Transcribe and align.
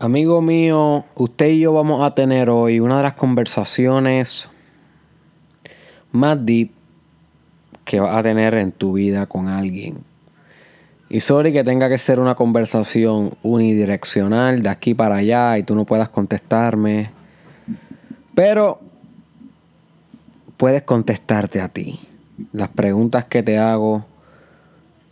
Amigo 0.00 0.40
mío, 0.40 1.04
usted 1.16 1.48
y 1.48 1.58
yo 1.58 1.72
vamos 1.72 2.06
a 2.06 2.14
tener 2.14 2.50
hoy 2.50 2.78
una 2.78 2.98
de 2.98 3.02
las 3.02 3.14
conversaciones 3.14 4.48
más 6.12 6.46
deep 6.46 6.70
que 7.84 7.98
vas 7.98 8.14
a 8.14 8.22
tener 8.22 8.54
en 8.54 8.70
tu 8.70 8.92
vida 8.92 9.26
con 9.26 9.48
alguien. 9.48 10.04
Y 11.10 11.18
sorry 11.18 11.52
que 11.52 11.64
tenga 11.64 11.88
que 11.88 11.98
ser 11.98 12.20
una 12.20 12.36
conversación 12.36 13.36
unidireccional 13.42 14.62
de 14.62 14.68
aquí 14.68 14.94
para 14.94 15.16
allá 15.16 15.58
y 15.58 15.64
tú 15.64 15.74
no 15.74 15.84
puedas 15.84 16.10
contestarme. 16.10 17.10
Pero 18.36 18.78
puedes 20.56 20.82
contestarte 20.82 21.60
a 21.60 21.66
ti. 21.70 21.98
Las 22.52 22.68
preguntas 22.68 23.24
que 23.24 23.42
te 23.42 23.58
hago, 23.58 24.04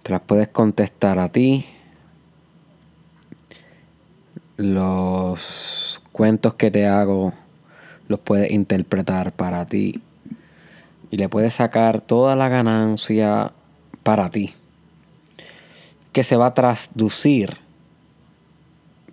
te 0.05 0.13
las 0.13 0.21
puedes 0.21 0.47
contestar 0.47 1.19
a 1.19 1.29
ti 1.29 1.67
los 4.57 6.03
cuentos 6.13 6.55
que 6.55 6.71
te 6.71 6.87
hago 6.87 7.35
los 8.09 8.21
puedes 8.21 8.51
interpretar 8.51 9.33
para 9.33 9.67
ti 9.67 10.01
y 11.11 11.17
le 11.17 11.29
puedes 11.29 11.55
sacar 11.55 12.01
toda 12.01 12.37
la 12.37 12.49
ganancia 12.49 13.53
para 14.03 14.31
ti 14.31 14.55
que 16.13 16.25
se 16.25 16.37
va 16.37 16.47
a 16.47 16.55
transducir 16.55 17.59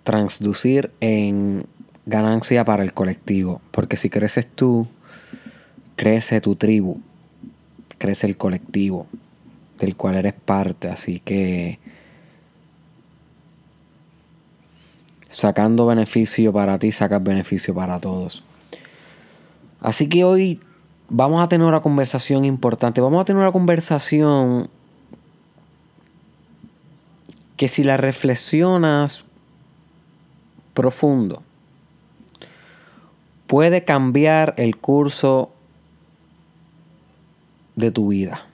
transducir 0.02 0.90
en 1.00 1.66
ganancia 2.06 2.64
para 2.64 2.82
el 2.82 2.94
colectivo 2.94 3.60
porque 3.70 3.96
si 3.96 4.08
creces 4.08 4.46
tú 4.46 4.86
crece 5.96 6.40
tu 6.40 6.56
tribu 6.56 7.00
crece 7.98 8.26
el 8.26 8.36
colectivo 8.36 9.06
del 9.78 9.96
cual 9.96 10.14
eres 10.16 10.34
parte 10.34 10.88
así 10.88 11.20
que 11.20 11.78
sacando 15.34 15.84
beneficio 15.86 16.52
para 16.52 16.78
ti, 16.78 16.92
sacas 16.92 17.22
beneficio 17.22 17.74
para 17.74 17.98
todos. 17.98 18.44
Así 19.80 20.08
que 20.08 20.22
hoy 20.22 20.60
vamos 21.08 21.42
a 21.42 21.48
tener 21.48 21.66
una 21.66 21.82
conversación 21.82 22.44
importante. 22.44 23.00
Vamos 23.00 23.20
a 23.20 23.24
tener 23.24 23.42
una 23.42 23.50
conversación 23.50 24.68
que 27.56 27.66
si 27.66 27.82
la 27.82 27.96
reflexionas 27.96 29.24
profundo, 30.72 31.42
puede 33.48 33.84
cambiar 33.84 34.54
el 34.56 34.76
curso 34.76 35.52
de 37.74 37.90
tu 37.90 38.08
vida. 38.08 38.46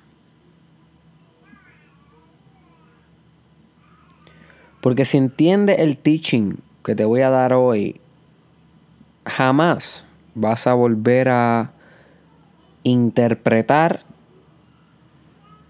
Porque 4.81 5.05
si 5.05 5.19
entiende 5.19 5.83
el 5.83 5.99
teaching 5.99 6.57
que 6.85 6.95
te 6.95 7.05
voy 7.05 7.21
a 7.23 7.31
dar 7.31 7.53
hoy, 7.53 8.01
jamás 9.25 10.07
vas 10.35 10.67
a 10.67 10.75
volver 10.75 11.29
a 11.29 11.73
interpretar 12.83 14.01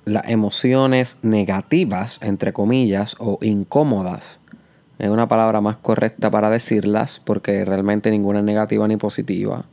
las 0.05 0.28
emociones 0.28 1.19
negativas, 1.22 2.20
entre 2.22 2.52
comillas, 2.52 3.17
o 3.19 3.39
incómodas. 3.42 4.41
Es 4.98 5.08
una 5.08 5.28
palabra 5.28 5.61
más 5.61 5.77
correcta 5.77 6.30
para 6.30 6.50
decirlas 6.50 7.20
porque 7.24 7.64
realmente 7.64 8.11
ninguna 8.11 8.41
es 8.41 8.45
negativa 8.45 8.86
ni 8.86 8.97
positiva. 8.97 9.64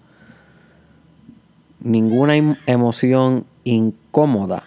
Ninguna 1.79 2.35
em-, 2.35 2.55
emoción 2.65 3.45
incómoda 3.63 4.63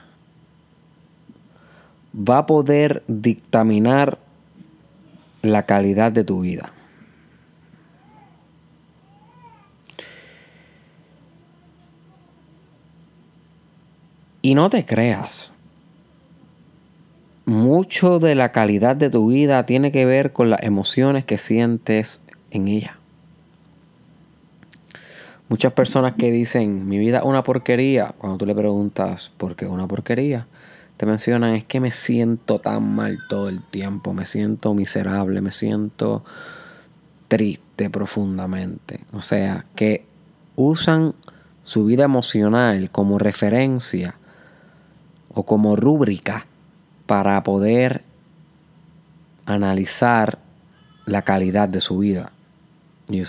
va 2.14 2.38
a 2.38 2.46
poder 2.46 3.02
dictaminar 3.06 4.18
la 5.42 5.64
calidad 5.64 6.12
de 6.12 6.24
tu 6.24 6.41
vida. 6.41 6.72
Y 14.42 14.55
no 14.55 14.70
te 14.70 14.86
creas. 14.86 15.52
Mucho 17.45 18.18
de 18.18 18.34
la 18.34 18.52
calidad 18.52 18.96
de 18.96 19.11
tu 19.11 19.28
vida 19.28 19.67
tiene 19.67 19.92
que 19.92 20.05
ver 20.05 20.33
con 20.33 20.51
las 20.51 20.62
emociones 20.62 21.24
que 21.24 21.36
sientes 21.36 22.22
en 22.51 22.68
ella. 22.68 22.96
Muchas 25.48 25.72
personas 25.72 26.14
que 26.14 26.30
dicen, 26.30 26.89
mi 26.89 26.98
vida 26.98 27.18
es 27.18 27.24
una 27.24 27.42
porquería, 27.42 28.14
cuando 28.17 28.39
tú 28.39 28.46
le 28.46 28.55
preguntas, 28.55 29.33
¿por 29.36 29.57
qué 29.57 29.67
una 29.67 29.89
porquería? 29.89 30.46
Te 31.00 31.06
mencionan 31.06 31.55
es 31.55 31.64
que 31.64 31.80
me 31.80 31.92
siento 31.92 32.58
tan 32.58 32.94
mal 32.94 33.20
todo 33.27 33.48
el 33.48 33.62
tiempo, 33.62 34.12
me 34.12 34.27
siento 34.27 34.74
miserable, 34.74 35.40
me 35.40 35.50
siento 35.50 36.22
triste 37.27 37.88
profundamente. 37.88 39.00
O 39.14 39.22
sea, 39.22 39.64
que 39.74 40.05
usan 40.56 41.14
su 41.62 41.86
vida 41.86 42.05
emocional 42.05 42.90
como 42.90 43.18
referencia 43.18 44.16
o 45.33 45.44
como 45.46 45.74
rúbrica 45.74 46.44
para 47.06 47.42
poder 47.44 48.02
analizar 49.46 50.39
la 51.06 51.22
calidad 51.22 51.70
de 51.70 51.80
su 51.80 51.96
vida. 51.96 52.30
You 53.08 53.24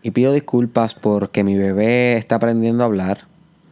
Y 0.00 0.12
pido 0.12 0.32
disculpas 0.32 0.94
porque 0.94 1.44
mi 1.44 1.58
bebé 1.58 2.16
está 2.16 2.36
aprendiendo 2.36 2.84
a 2.84 2.86
hablar, 2.86 3.26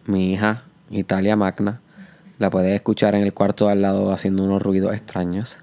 mi 0.04 0.34
hija 0.34 0.64
Italia 0.90 1.36
Magna, 1.36 1.80
la 2.38 2.50
puedes 2.50 2.74
escuchar 2.74 3.14
en 3.14 3.22
el 3.22 3.32
cuarto 3.32 3.66
de 3.66 3.72
al 3.72 3.82
lado 3.82 4.12
haciendo 4.12 4.44
unos 4.44 4.62
ruidos 4.62 4.92
extraños. 4.92 5.58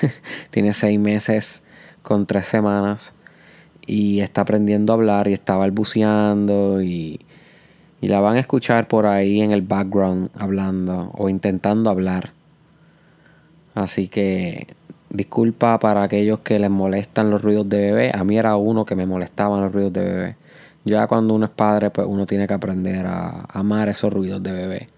Tiene 0.50 0.74
seis 0.74 0.98
meses 0.98 1.62
con 2.02 2.26
tres 2.26 2.46
semanas 2.46 3.14
y 3.86 4.20
está 4.20 4.42
aprendiendo 4.42 4.92
a 4.92 4.96
hablar 4.96 5.28
y 5.28 5.32
está 5.32 5.56
balbuceando 5.56 6.82
y, 6.82 7.20
y 8.00 8.08
la 8.08 8.20
van 8.20 8.36
a 8.36 8.40
escuchar 8.40 8.88
por 8.88 9.06
ahí 9.06 9.40
en 9.40 9.52
el 9.52 9.62
background 9.62 10.30
hablando 10.34 11.10
o 11.14 11.28
intentando 11.28 11.90
hablar. 11.90 12.32
Así 13.74 14.08
que 14.08 14.66
disculpa 15.08 15.78
para 15.78 16.02
aquellos 16.02 16.40
que 16.40 16.58
les 16.58 16.70
molestan 16.70 17.30
los 17.30 17.42
ruidos 17.42 17.68
de 17.68 17.78
bebé. 17.78 18.12
A 18.14 18.24
mí 18.24 18.38
era 18.38 18.56
uno 18.56 18.84
que 18.84 18.96
me 18.96 19.06
molestaban 19.06 19.60
los 19.60 19.72
ruidos 19.72 19.92
de 19.92 20.04
bebé. 20.04 20.36
Ya 20.84 21.06
cuando 21.06 21.34
uno 21.34 21.46
es 21.46 21.52
padre, 21.52 21.90
pues 21.90 22.06
uno 22.06 22.26
tiene 22.26 22.46
que 22.46 22.54
aprender 22.54 23.06
a 23.06 23.46
amar 23.52 23.88
esos 23.88 24.12
ruidos 24.12 24.42
de 24.42 24.52
bebé. 24.52 24.88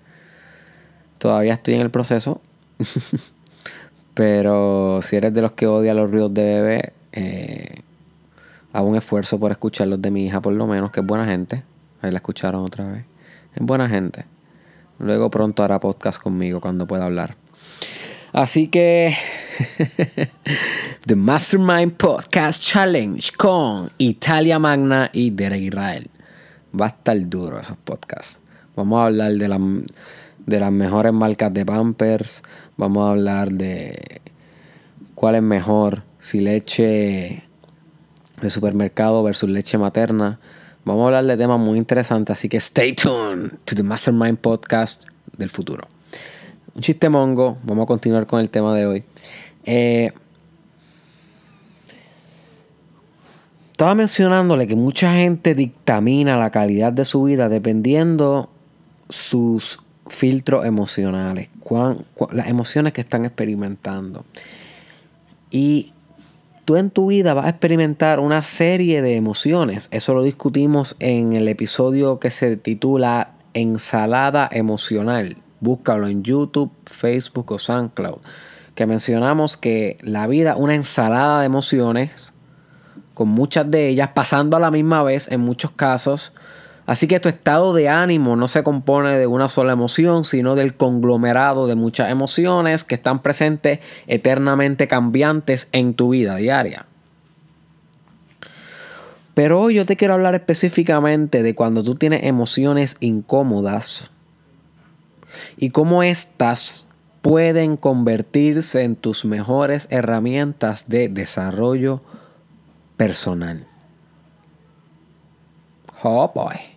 Todavía 1.25 1.55
estoy 1.55 1.77
en 1.77 1.81
el 1.81 1.91
proceso. 1.91 2.43
Pero 4.15 5.01
si 5.01 5.17
eres 5.17 5.33
de 5.33 5.41
los 5.41 5.53
que 5.53 5.67
odia 5.67 5.95
los 5.95 6.11
ruidos 6.11 6.35
de 6.35 6.45
bebé, 6.45 6.93
eh, 7.13 7.81
hago 8.75 8.89
un 8.89 8.97
esfuerzo 8.97 9.41
por 9.41 9.51
escuchar 9.51 9.89
los 9.89 10.03
de 10.03 10.11
mi 10.11 10.27
hija, 10.27 10.43
por 10.43 10.53
lo 10.53 10.67
menos, 10.67 10.91
que 10.91 11.01
es 11.01 11.07
buena 11.07 11.25
gente. 11.25 11.63
Ahí 12.03 12.11
la 12.11 12.19
escucharon 12.19 12.63
otra 12.63 12.87
vez. 12.89 13.07
Es 13.55 13.65
buena 13.65 13.89
gente. 13.89 14.27
Luego 14.99 15.31
pronto 15.31 15.63
hará 15.63 15.81
podcast 15.81 16.21
conmigo 16.21 16.61
cuando 16.61 16.87
pueda 16.87 17.07
hablar. 17.07 17.37
Así 18.35 18.69
que 18.69 19.17
The 21.07 21.17
Mastermind 21.17 21.95
Podcast 21.95 22.63
Challenge 22.63 23.33
con 23.35 23.91
Italia 23.97 24.59
Magna 24.59 25.09
y 25.11 25.31
Derek 25.31 25.63
Israel. 25.63 26.11
Va 26.79 26.85
a 26.85 26.89
estar 26.89 27.19
duro 27.31 27.59
esos 27.59 27.79
podcasts. 27.79 28.41
Vamos 28.77 29.01
a 29.01 29.07
hablar 29.07 29.33
de 29.33 29.49
la 29.49 29.59
de 30.47 30.61
las 30.61 30.73
mejores 30.73 31.13
marcas 31.13 31.53
de 31.53 31.65
Pampers. 31.65 32.43
Vamos 32.77 33.07
a 33.07 33.11
hablar 33.11 33.53
de 33.53 34.21
cuál 35.15 35.37
es 35.37 35.43
mejor, 35.43 36.03
si 36.19 36.41
leche 36.41 37.45
de 38.41 38.51
supermercado 38.51 39.23
versus 39.23 39.49
leche 39.49 39.79
materna. 39.79 40.39
Vamos 40.85 41.03
a 41.03 41.07
hablar 41.07 41.25
de 41.25 41.37
temas 41.37 41.59
muy 41.59 41.79
interesantes, 41.79 42.39
así 42.39 42.49
que 42.49 42.59
stay 42.59 42.95
tuned 42.95 43.53
to 43.65 43.75
the 43.75 43.83
Mastermind 43.83 44.39
Podcast 44.39 45.05
del 45.37 45.49
futuro. 45.49 45.89
Un 46.75 46.83
chiste 46.83 47.09
mongo, 47.09 47.59
vamos 47.63 47.85
a 47.85 47.87
continuar 47.87 48.27
con 48.27 48.41
el 48.41 48.51
tema 48.51 48.77
de 48.77 48.87
hoy. 48.87 49.05
Eh, 49.65 50.13
estaba 53.71 53.95
mencionándole 53.95 54.67
que 54.67 54.77
mucha 54.77 55.15
gente 55.15 55.55
dictamina 55.55 56.37
la 56.37 56.51
calidad 56.51 56.93
de 56.93 57.05
su 57.05 57.23
vida 57.25 57.49
dependiendo 57.49 58.51
sus 59.09 59.84
filtros 60.09 60.67
emocionales, 60.67 61.49
las 62.33 62.49
emociones 62.49 62.93
que 62.93 63.01
están 63.01 63.25
experimentando. 63.25 64.25
Y 65.51 65.93
tú 66.65 66.77
en 66.77 66.91
tu 66.91 67.07
vida 67.07 67.35
vas 67.35 67.47
a 67.47 67.51
experimentar 67.51 68.21
una 68.21 68.43
serie 68.43 69.03
de 69.03 69.17
emociones. 69.17 69.89
Eso 69.91 70.15
lo 70.15 70.23
discutimos 70.23 70.97
en 70.99 71.33
el 71.33 71.49
episodio 71.49 72.19
que 72.19 72.31
se 72.31 72.57
titula 72.57 73.35
Ensalada 73.55 74.49
Emocional. 74.51 75.37
Búscalo 75.61 76.09
en 76.09 76.23
YouTube, 76.23 76.73
Facebook 76.87 77.53
o 77.53 77.59
SoundCloud. 77.59 78.19
Que 78.75 78.87
mencionamos 78.87 79.57
que 79.57 79.99
la 80.03 80.27
vida 80.27 80.57
una 80.57 80.75
ensalada 80.75 81.41
de 81.41 81.47
emociones, 81.47 82.33
con 83.15 83.29
muchas 83.29 83.71
de 83.71 83.89
ellas 83.89 84.11
pasando 84.13 84.57
a 84.57 84.61
la 84.61 84.71
misma 84.71 85.03
vez 85.03 85.31
en 85.31 85.41
muchos 85.41 85.71
casos 85.71 86.33
Así 86.87 87.07
que 87.07 87.21
tu 87.21 87.29
estado 87.29 87.73
de 87.73 87.89
ánimo 87.89 88.37
no 88.37 88.47
se 88.47 88.63
compone 88.63 89.17
de 89.17 89.27
una 89.27 89.49
sola 89.49 89.73
emoción, 89.73 90.25
sino 90.25 90.55
del 90.55 90.77
conglomerado 90.77 91.67
de 91.67 91.77
muchas 91.77 92.11
emociones 92.11 92.85
que 92.85 92.95
están 92.95 93.23
presentes 93.23 93.81
eternamente 94.07 94.87
cambiantes 94.87 95.69
en 95.73 95.95
tu 95.95 96.11
vida 96.11 96.37
diaria. 96.37 96.87
Pero 99.33 99.63
hoy 99.63 99.75
yo 99.75 99.87
te 99.87 99.97
quiero 99.97 100.15
hablar 100.15 100.35
específicamente 100.35 101.43
de 101.43 101.55
cuando 101.55 101.83
tú 101.83 101.95
tienes 101.95 102.25
emociones 102.25 102.97
incómodas 103.01 104.13
y 105.57 105.71
cómo 105.71 106.03
éstas 106.03 106.87
pueden 107.23 107.77
convertirse 107.79 108.83
en 108.83 108.95
tus 108.95 109.25
mejores 109.25 109.89
herramientas 109.91 110.89
de 110.89 111.09
desarrollo 111.09 112.03
personal. 112.97 113.67
Oh 116.03 116.31
boy. 116.33 116.74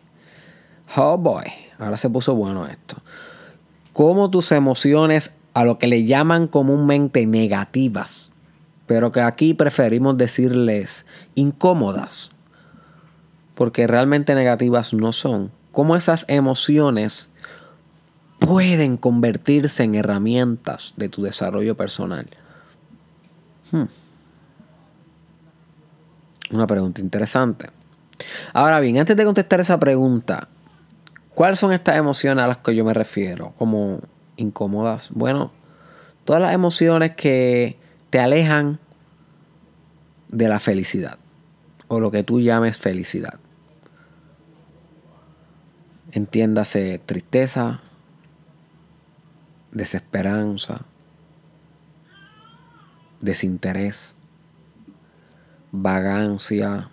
Oh 0.96 1.18
boy, 1.18 1.46
ahora 1.80 1.98
se 1.98 2.10
puso 2.10 2.36
bueno 2.36 2.66
esto. 2.66 2.98
Cómo 3.94 4.30
tus 4.30 4.52
emociones, 4.52 5.36
a 5.54 5.66
lo 5.66 5.80
que 5.80 5.88
le 5.88 6.06
llaman 6.06 6.48
comúnmente 6.48 7.26
negativas, 7.26 8.32
pero 8.86 9.12
que 9.12 9.22
aquí 9.22 9.54
preferimos 9.54 10.18
decirles 10.18 11.06
incómodas, 11.36 12.32
porque 13.56 13.88
realmente 13.88 14.36
negativas 14.36 14.94
no 14.94 15.12
son. 15.12 15.52
Cómo 15.72 15.96
esas 15.96 16.26
emociones 16.30 17.32
pueden 18.40 18.98
convertirse 18.98 19.84
en 19.84 19.96
herramientas 19.96 20.94
de 20.96 21.10
tu 21.10 21.24
desarrollo 21.24 21.76
personal. 21.76 22.28
Hmm. 23.72 23.86
Una 26.52 26.68
pregunta 26.68 27.02
interesante. 27.02 27.70
Ahora 28.54 28.80
bien, 28.80 28.98
antes 28.98 29.18
de 29.18 29.26
contestar 29.26 29.60
esa 29.60 29.80
pregunta, 29.80 30.48
¿Cuáles 31.38 31.60
son 31.60 31.72
estas 31.72 31.98
emociones 31.98 32.44
a 32.44 32.48
las 32.48 32.58
que 32.58 32.76
yo 32.76 32.84
me 32.84 32.96
refiero? 32.96 33.54
Como 33.60 34.00
incómodas. 34.38 35.12
Bueno, 35.12 35.52
todas 36.26 36.42
las 36.42 36.52
emociones 36.52 37.16
que 37.16 37.78
te 38.10 38.20
alejan 38.20 38.80
de 40.30 40.50
la 40.50 40.60
felicidad. 40.60 41.20
O 41.90 42.00
lo 42.00 42.10
que 42.10 42.24
tú 42.24 42.42
llames 42.42 42.80
felicidad. 42.80 43.36
Entiéndase 46.12 47.00
tristeza, 47.06 47.82
desesperanza, 49.72 50.86
desinterés, 53.22 54.16
vagancia, 55.72 56.90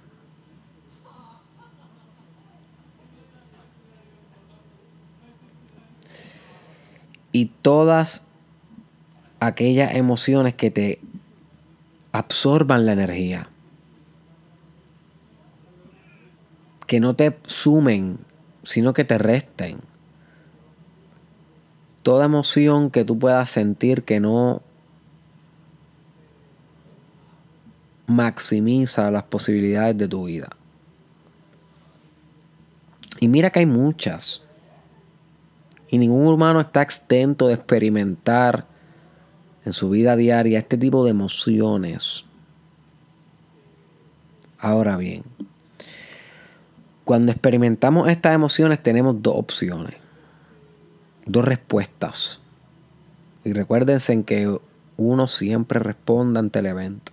y 7.34 7.46
todas 7.46 8.26
aquellas 9.40 9.96
emociones 9.96 10.54
que 10.54 10.70
te 10.70 11.00
absorban 12.12 12.86
la 12.86 12.92
energía. 12.92 13.48
Que 16.86 17.00
no 17.00 17.16
te 17.16 17.36
sumen, 17.42 18.20
sino 18.62 18.92
que 18.92 19.04
te 19.04 19.18
resten. 19.18 19.80
Toda 22.04 22.26
emoción 22.26 22.92
que 22.92 23.04
tú 23.04 23.18
puedas 23.18 23.50
sentir 23.50 24.04
que 24.04 24.20
no 24.20 24.62
maximiza 28.06 29.10
las 29.10 29.24
posibilidades 29.24 29.98
de 29.98 30.06
tu 30.06 30.26
vida. 30.26 30.50
Y 33.18 33.26
mira 33.26 33.50
que 33.50 33.58
hay 33.58 33.66
muchas. 33.66 34.43
Y 35.94 35.98
ningún 35.98 36.26
humano 36.26 36.60
está 36.60 36.82
exento 36.82 37.46
de 37.46 37.54
experimentar 37.54 38.66
en 39.64 39.72
su 39.72 39.90
vida 39.90 40.16
diaria 40.16 40.58
este 40.58 40.76
tipo 40.76 41.04
de 41.04 41.12
emociones. 41.12 42.24
Ahora 44.58 44.96
bien, 44.96 45.22
cuando 47.04 47.30
experimentamos 47.30 48.08
estas 48.08 48.34
emociones 48.34 48.82
tenemos 48.82 49.22
dos 49.22 49.36
opciones, 49.36 49.94
dos 51.26 51.44
respuestas. 51.44 52.40
Y 53.44 53.52
recuérdense 53.52 54.14
en 54.14 54.24
que 54.24 54.58
uno 54.96 55.28
siempre 55.28 55.78
responde 55.78 56.40
ante 56.40 56.58
el 56.58 56.66
evento. 56.66 57.12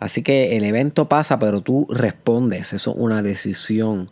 Así 0.00 0.22
que 0.22 0.56
el 0.56 0.64
evento 0.64 1.08
pasa, 1.08 1.38
pero 1.38 1.60
tú 1.60 1.86
respondes. 1.90 2.72
Eso 2.72 2.92
es 2.92 2.96
una 2.96 3.22
decisión. 3.22 4.08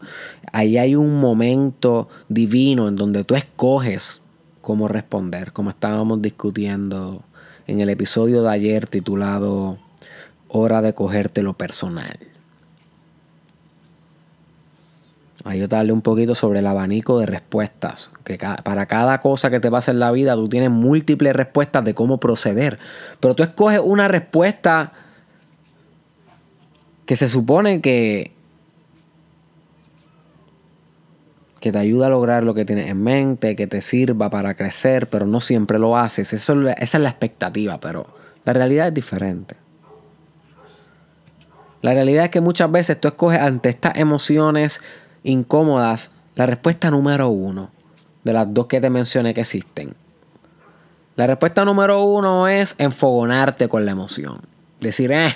Ahí 0.52 0.78
hay 0.78 0.96
un 0.96 1.20
momento 1.20 2.08
divino 2.28 2.88
en 2.88 2.96
donde 2.96 3.24
tú 3.24 3.34
escoges 3.34 4.22
cómo 4.60 4.88
responder, 4.88 5.52
como 5.52 5.70
estábamos 5.70 6.20
discutiendo 6.22 7.22
en 7.66 7.80
el 7.80 7.88
episodio 7.88 8.42
de 8.42 8.50
ayer 8.50 8.86
titulado 8.86 9.78
Hora 10.48 10.82
de 10.82 10.94
cogerte 10.94 11.42
lo 11.42 11.54
personal. 11.54 12.18
Ahí 15.44 15.60
yo 15.60 15.68
te 15.68 15.76
hablé 15.76 15.92
un 15.92 16.02
poquito 16.02 16.34
sobre 16.34 16.58
el 16.58 16.66
abanico 16.66 17.20
de 17.20 17.26
respuestas. 17.26 18.10
Que 18.24 18.38
para 18.64 18.86
cada 18.86 19.20
cosa 19.20 19.50
que 19.50 19.60
te 19.60 19.70
pasa 19.70 19.92
en 19.92 20.00
la 20.00 20.10
vida, 20.10 20.34
tú 20.34 20.48
tienes 20.48 20.70
múltiples 20.70 21.36
respuestas 21.36 21.84
de 21.84 21.94
cómo 21.94 22.18
proceder. 22.18 22.80
Pero 23.20 23.36
tú 23.36 23.44
escoges 23.44 23.80
una 23.82 24.08
respuesta 24.08 24.92
que 27.06 27.16
se 27.16 27.28
supone 27.28 27.80
que, 27.80 28.32
que 31.60 31.72
te 31.72 31.78
ayuda 31.78 32.08
a 32.08 32.10
lograr 32.10 32.42
lo 32.42 32.52
que 32.52 32.64
tienes 32.64 32.88
en 32.88 33.02
mente, 33.02 33.56
que 33.56 33.66
te 33.66 33.80
sirva 33.80 34.28
para 34.28 34.54
crecer, 34.54 35.08
pero 35.08 35.24
no 35.24 35.40
siempre 35.40 35.78
lo 35.78 35.96
haces. 35.96 36.32
Eso, 36.32 36.60
esa 36.68 36.98
es 36.98 37.02
la 37.02 37.08
expectativa, 37.08 37.78
pero 37.80 38.06
la 38.44 38.52
realidad 38.52 38.88
es 38.88 38.94
diferente. 38.94 39.56
La 41.82 41.94
realidad 41.94 42.24
es 42.24 42.30
que 42.30 42.40
muchas 42.40 42.70
veces 42.70 43.00
tú 43.00 43.08
escoges 43.08 43.40
ante 43.40 43.68
estas 43.68 43.96
emociones 43.96 44.82
incómodas 45.22 46.10
la 46.34 46.46
respuesta 46.46 46.90
número 46.90 47.28
uno 47.28 47.70
de 48.24 48.32
las 48.32 48.52
dos 48.52 48.66
que 48.66 48.80
te 48.80 48.90
mencioné 48.90 49.32
que 49.32 49.42
existen. 49.42 49.94
La 51.14 51.26
respuesta 51.26 51.64
número 51.64 52.02
uno 52.02 52.48
es 52.48 52.74
enfogonarte 52.78 53.68
con 53.68 53.86
la 53.86 53.92
emoción. 53.92 54.40
Decir, 54.80 55.12
eh, 55.12 55.32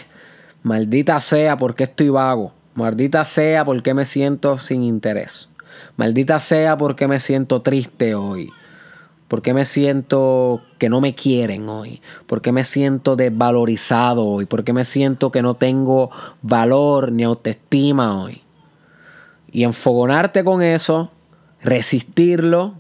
Maldita 0.63 1.19
sea 1.21 1.57
porque 1.57 1.85
estoy 1.85 2.11
vago. 2.11 2.53
Maldita 2.75 3.25
sea 3.25 3.65
porque 3.65 3.95
me 3.95 4.05
siento 4.05 4.59
sin 4.59 4.83
interés. 4.83 5.49
Maldita 5.97 6.39
sea 6.41 6.77
porque 6.77 7.09
me 7.09 7.19
siento 7.19 7.63
triste 7.63 8.15
hoy. 8.15 8.51
Porque 9.29 9.55
me 9.55 9.65
siento 9.65 10.61
que 10.79 10.89
no 10.89 11.01
me 11.01 11.15
quieren 11.15 11.69
hoy. 11.69 12.03
Porque 12.27 12.53
me 12.53 12.65
siento 12.65 13.17
desvalorizado 13.17 14.27
hoy. 14.27 14.47
Porque 14.47 14.73
me 14.73 14.85
siento 14.85 15.31
que 15.31 15.41
no 15.41 15.55
tengo 15.55 16.11
valor 16.43 17.13
ni 17.13 17.23
autoestima 17.23 18.21
hoy. 18.21 18.43
Y 19.53 19.65
enfogonarte 19.65 20.45
con 20.45 20.63
eso, 20.63 21.11
resistirlo. 21.63 22.75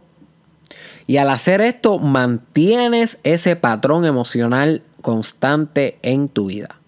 Y 1.06 1.16
al 1.16 1.30
hacer 1.30 1.60
esto, 1.60 1.98
mantienes 1.98 3.20
ese 3.22 3.56
patrón 3.56 4.04
emocional 4.04 4.82
constante 5.00 5.98
en 6.02 6.28
tu 6.28 6.46
vida. 6.46 6.79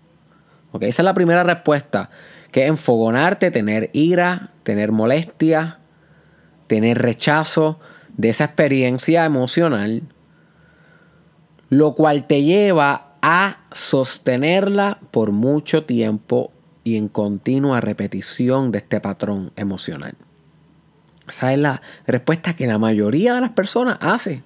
Esa 0.81 1.03
es 1.03 1.05
la 1.05 1.15
primera 1.15 1.43
respuesta, 1.43 2.11
que 2.51 2.63
es 2.63 2.69
enfogonarte, 2.69 3.51
tener 3.51 3.91
ira, 3.93 4.51
tener 4.63 4.93
molestia, 4.93 5.79
tener 6.67 6.99
rechazo 6.99 7.79
de 8.17 8.31
esa 8.31 8.45
experiencia 8.45 9.25
emocional, 9.25 10.03
lo 11.69 11.95
cual 11.95 12.27
te 12.27 12.43
lleva 12.43 13.13
a 13.23 13.59
sostenerla 13.73 14.99
por 15.11 15.33
mucho 15.33 15.85
tiempo 15.85 16.53
y 16.85 16.97
en 16.97 17.09
continua 17.09 17.81
repetición 17.81 18.73
de 18.73 18.79
este 18.79 19.01
patrón 19.01 19.53
emocional. 19.57 20.15
Esa 21.29 21.53
es 21.53 21.59
la 21.59 21.81
respuesta 22.07 22.57
que 22.57 22.67
la 22.67 22.79
mayoría 22.79 23.35
de 23.35 23.41
las 23.41 23.51
personas 23.51 23.99
hace. 24.01 24.43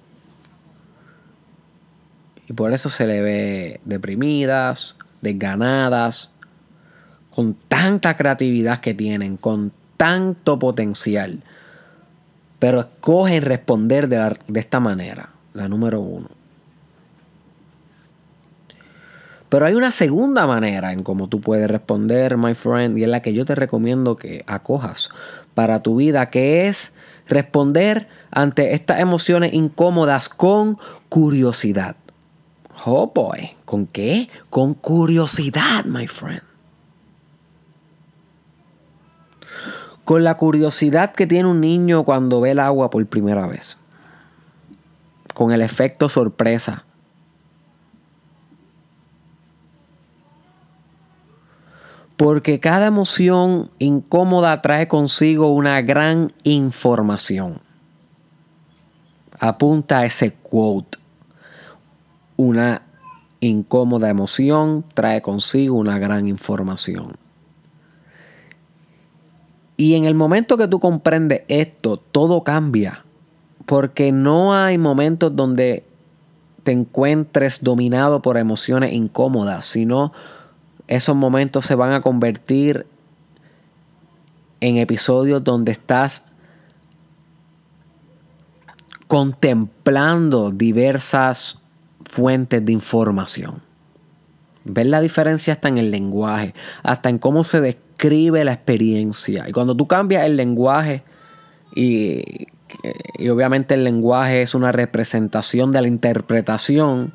Y 2.47 2.53
por 2.53 2.71
eso 2.71 2.89
se 2.89 3.07
le 3.07 3.21
ve 3.21 3.81
deprimidas, 3.83 4.96
desganadas, 5.21 6.31
con 7.29 7.55
tanta 7.67 8.17
creatividad 8.17 8.79
que 8.79 8.93
tienen, 8.93 9.37
con 9.37 9.71
tanto 9.97 10.57
potencial, 10.59 11.41
pero 12.59 12.79
escogen 12.79 13.43
responder 13.43 14.07
de, 14.07 14.37
de 14.47 14.59
esta 14.59 14.79
manera, 14.79 15.29
la 15.53 15.67
número 15.67 15.99
uno. 16.01 16.29
Pero 19.49 19.65
hay 19.65 19.75
una 19.75 19.91
segunda 19.91 20.45
manera 20.45 20.91
en 20.91 21.03
cómo 21.03 21.29
tú 21.29 21.39
puedes 21.39 21.69
responder, 21.69 22.37
my 22.37 22.53
friend, 22.53 22.97
y 22.97 23.03
es 23.03 23.09
la 23.09 23.21
que 23.21 23.33
yo 23.33 23.45
te 23.45 23.55
recomiendo 23.55 24.17
que 24.17 24.43
acojas 24.47 25.09
para 25.53 25.81
tu 25.81 25.95
vida, 25.95 26.29
que 26.29 26.67
es 26.67 26.93
responder 27.27 28.07
ante 28.31 28.73
estas 28.73 28.99
emociones 28.99 29.53
incómodas 29.53 30.27
con 30.27 30.77
curiosidad. 31.09 31.95
Oh 32.85 33.11
boy, 33.13 33.56
¿con 33.67 33.85
qué? 33.85 34.29
Con 34.49 34.73
curiosidad, 34.73 35.85
my 35.85 36.07
friend. 36.07 36.47
con 40.07 40.23
la 40.23 40.37
curiosidad 40.37 41.11
que 41.11 41.27
tiene 41.27 41.49
un 41.49 41.59
niño 41.59 42.05
cuando 42.05 42.39
ve 42.39 42.51
el 42.51 42.59
agua 42.59 42.89
por 42.89 43.05
primera 43.07 43.45
vez, 43.45 43.77
con 45.33 45.51
el 45.51 45.61
efecto 45.61 46.07
sorpresa. 46.07 46.85
Porque 52.15 52.61
cada 52.61 52.85
emoción 52.87 53.69
incómoda 53.79 54.61
trae 54.61 54.87
consigo 54.87 55.53
una 55.53 55.81
gran 55.81 56.31
información. 56.45 57.59
Apunta 59.37 59.99
a 59.99 60.05
ese 60.05 60.31
quote. 60.31 60.99
Una 62.37 62.86
incómoda 63.39 64.09
emoción 64.09 64.83
trae 64.93 65.21
consigo 65.21 65.77
una 65.77 65.99
gran 65.99 66.27
información. 66.27 67.15
Y 69.77 69.93
en 69.93 70.05
el 70.05 70.15
momento 70.15 70.57
que 70.57 70.67
tú 70.67 70.79
comprendes 70.79 71.43
esto, 71.47 71.97
todo 71.97 72.43
cambia. 72.43 73.05
Porque 73.65 74.11
no 74.11 74.55
hay 74.55 74.77
momentos 74.77 75.35
donde 75.35 75.85
te 76.63 76.71
encuentres 76.71 77.63
dominado 77.63 78.21
por 78.21 78.37
emociones 78.37 78.93
incómodas, 78.93 79.65
sino 79.65 80.11
esos 80.87 81.15
momentos 81.15 81.65
se 81.65 81.75
van 81.75 81.93
a 81.93 82.01
convertir 82.01 82.87
en 84.59 84.77
episodios 84.77 85.43
donde 85.43 85.73
estás 85.73 86.25
contemplando 89.07 90.49
diversas 90.51 91.59
fuentes 92.07 92.63
de 92.65 92.71
información. 92.71 93.61
Ver 94.63 94.87
la 94.87 95.01
diferencia 95.01 95.53
hasta 95.53 95.69
en 95.69 95.77
el 95.77 95.91
lenguaje, 95.91 96.53
hasta 96.83 97.09
en 97.09 97.19
cómo 97.19 97.43
se 97.43 97.61
describe 97.61 98.43
la 98.43 98.53
experiencia. 98.53 99.47
Y 99.47 99.51
cuando 99.51 99.75
tú 99.75 99.87
cambias 99.87 100.25
el 100.25 100.35
lenguaje, 100.35 101.03
y, 101.75 102.47
y 103.17 103.29
obviamente 103.29 103.75
el 103.75 103.83
lenguaje 103.83 104.41
es 104.41 104.55
una 104.55 104.71
representación 104.71 105.71
de 105.71 105.81
la 105.81 105.87
interpretación, 105.87 107.13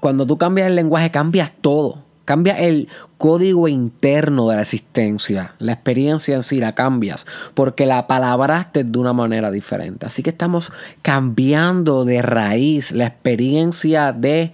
cuando 0.00 0.26
tú 0.26 0.36
cambias 0.36 0.68
el 0.68 0.74
lenguaje 0.74 1.10
cambias 1.10 1.52
todo. 1.60 2.03
Cambia 2.24 2.58
el 2.58 2.88
código 3.18 3.68
interno 3.68 4.48
de 4.48 4.56
la 4.56 4.62
existencia. 4.62 5.54
La 5.58 5.72
experiencia 5.72 6.34
en 6.34 6.42
sí 6.42 6.58
la 6.58 6.74
cambias 6.74 7.26
porque 7.54 7.84
la 7.84 8.06
palabraste 8.06 8.84
de 8.84 8.98
una 8.98 9.12
manera 9.12 9.50
diferente. 9.50 10.06
Así 10.06 10.22
que 10.22 10.30
estamos 10.30 10.72
cambiando 11.02 12.04
de 12.04 12.22
raíz 12.22 12.92
la 12.92 13.06
experiencia 13.06 14.12
de 14.12 14.52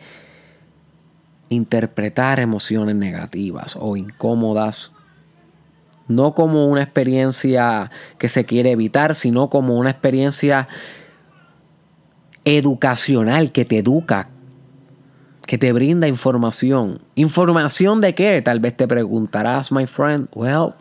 interpretar 1.48 2.40
emociones 2.40 2.96
negativas 2.96 3.76
o 3.78 3.96
incómodas. 3.96 4.92
No 6.08 6.34
como 6.34 6.66
una 6.66 6.82
experiencia 6.82 7.90
que 8.18 8.28
se 8.28 8.44
quiere 8.46 8.72
evitar, 8.72 9.14
sino 9.14 9.48
como 9.48 9.78
una 9.78 9.90
experiencia 9.90 10.66
educacional 12.44 13.52
que 13.52 13.64
te 13.64 13.78
educa, 13.78 14.28
que 15.50 15.58
te 15.58 15.72
brinda 15.72 16.06
información. 16.06 17.00
¿Información 17.16 18.00
de 18.00 18.14
qué? 18.14 18.40
Tal 18.40 18.60
vez 18.60 18.76
te 18.76 18.86
preguntarás, 18.86 19.72
my 19.72 19.84
friend. 19.84 20.28
Well, 20.32 20.74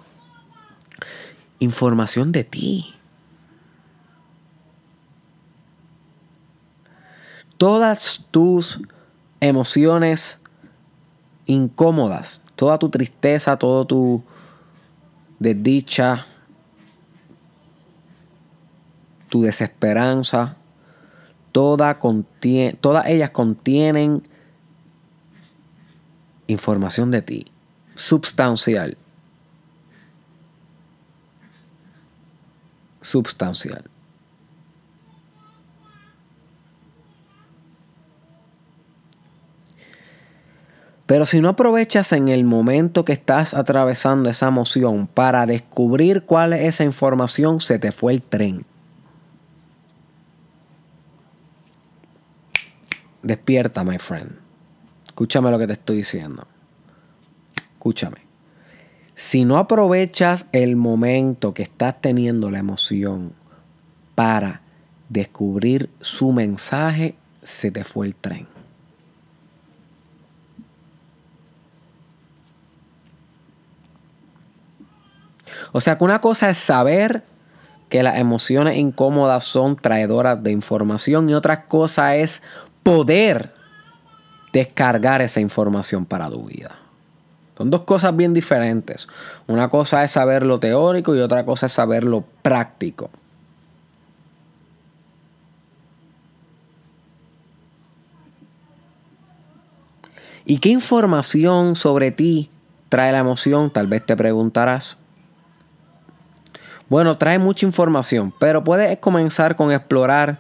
información 1.57 2.31
de 2.31 2.43
ti. 2.43 2.93
Todas 7.57 8.27
tus 8.29 8.81
emociones 9.39 10.38
incómodas, 11.47 12.43
toda 12.55 12.77
tu 12.77 12.89
tristeza, 12.89 13.57
todo 13.57 13.88
tu 13.88 14.21
desdicha, 15.39 16.27
tu 19.29 19.41
desesperanza, 19.41 20.57
toda 21.51 21.97
todas 22.79 23.07
ellas 23.07 23.31
contienen 23.31 24.21
información 26.50 27.12
de 27.12 27.22
ti 27.22 27.46
substancial. 28.00 28.98
Substancial. 33.01 33.84
Pero 41.06 41.25
si 41.25 41.41
no 41.41 41.50
aprovechas 41.50 42.13
en 42.13 42.29
el 42.29 42.44
momento 42.44 43.03
que 43.03 43.13
estás 43.13 43.56
atravesando 43.56 44.29
esa 44.29 44.48
emoción 44.48 45.08
para 45.08 45.46
descubrir 45.48 46.24
cuál 46.24 46.53
es 46.53 46.62
esa 46.62 46.84
información, 46.84 47.60
se 47.60 47.79
te 47.79 47.91
fue 47.91 48.13
el 48.13 48.22
tren. 48.22 48.63
Despierta, 53.24 53.84
my 53.84 53.98
friend. 53.98 54.38
Escúchame 55.19 55.51
lo 55.51 55.59
que 55.59 55.67
te 55.67 55.73
estoy 55.73 55.97
diciendo. 55.97 56.47
Escúchame. 57.73 58.19
Si 59.15 59.43
no 59.43 59.57
aprovechas 59.57 60.45
el 60.53 60.77
momento 60.77 61.53
que 61.53 61.63
estás 61.63 61.99
teniendo 61.99 62.49
la 62.49 62.59
emoción 62.59 63.33
para 64.15 64.61
descubrir 65.09 65.89
su 65.99 66.31
mensaje, 66.31 67.15
se 67.43 67.69
te 67.69 67.83
fue 67.83 68.07
el 68.07 68.15
tren. 68.15 68.47
O 75.73 75.81
sea 75.81 75.97
que 75.97 76.05
una 76.05 76.21
cosa 76.21 76.49
es 76.49 76.57
saber 76.57 77.25
que 77.89 78.03
las 78.03 78.19
emociones 78.19 78.77
incómodas 78.77 79.43
son 79.43 79.75
traedoras 79.75 80.41
de 80.41 80.51
información 80.51 81.29
y 81.29 81.33
otra 81.33 81.65
cosa 81.65 82.15
es 82.15 82.41
poder 82.83 83.59
descargar 84.53 85.22
esa 85.22 85.39
información 85.39 86.06
para 86.06 86.29
tu 86.29 86.44
vida. 86.44 86.75
Son 87.58 87.70
dos 87.70 87.82
cosas 87.82 88.15
bien 88.15 88.34
diferentes. 88.34 89.08
Una 89.48 89.68
cosa 89.70 90.03
es 90.03 90.12
saber 90.12 90.44
lo 90.44 90.60
teórico 90.60 91.15
y 91.15 91.20
otra 91.20 91.46
cosa 91.46 91.65
es 91.65 91.74
saber 91.74 92.06
lo 92.06 92.24
práctico. 92.41 93.10
¿Y 100.46 100.60
qué 100.60 100.70
información 100.70 101.75
sobre 101.75 102.12
ti 102.12 102.50
trae 102.88 103.12
la 103.12 103.20
emoción? 103.20 103.70
Tal 103.72 103.88
vez 103.88 104.06
te 104.06 104.15
preguntarás. 104.15 104.98
Bueno, 106.89 107.18
trae 107.18 107.38
mucha 107.38 107.68
información, 107.68 108.34
pero 108.39 108.63
puedes 108.63 108.98
comenzar 108.98 109.56
con 109.56 109.72
explorar 109.72 110.39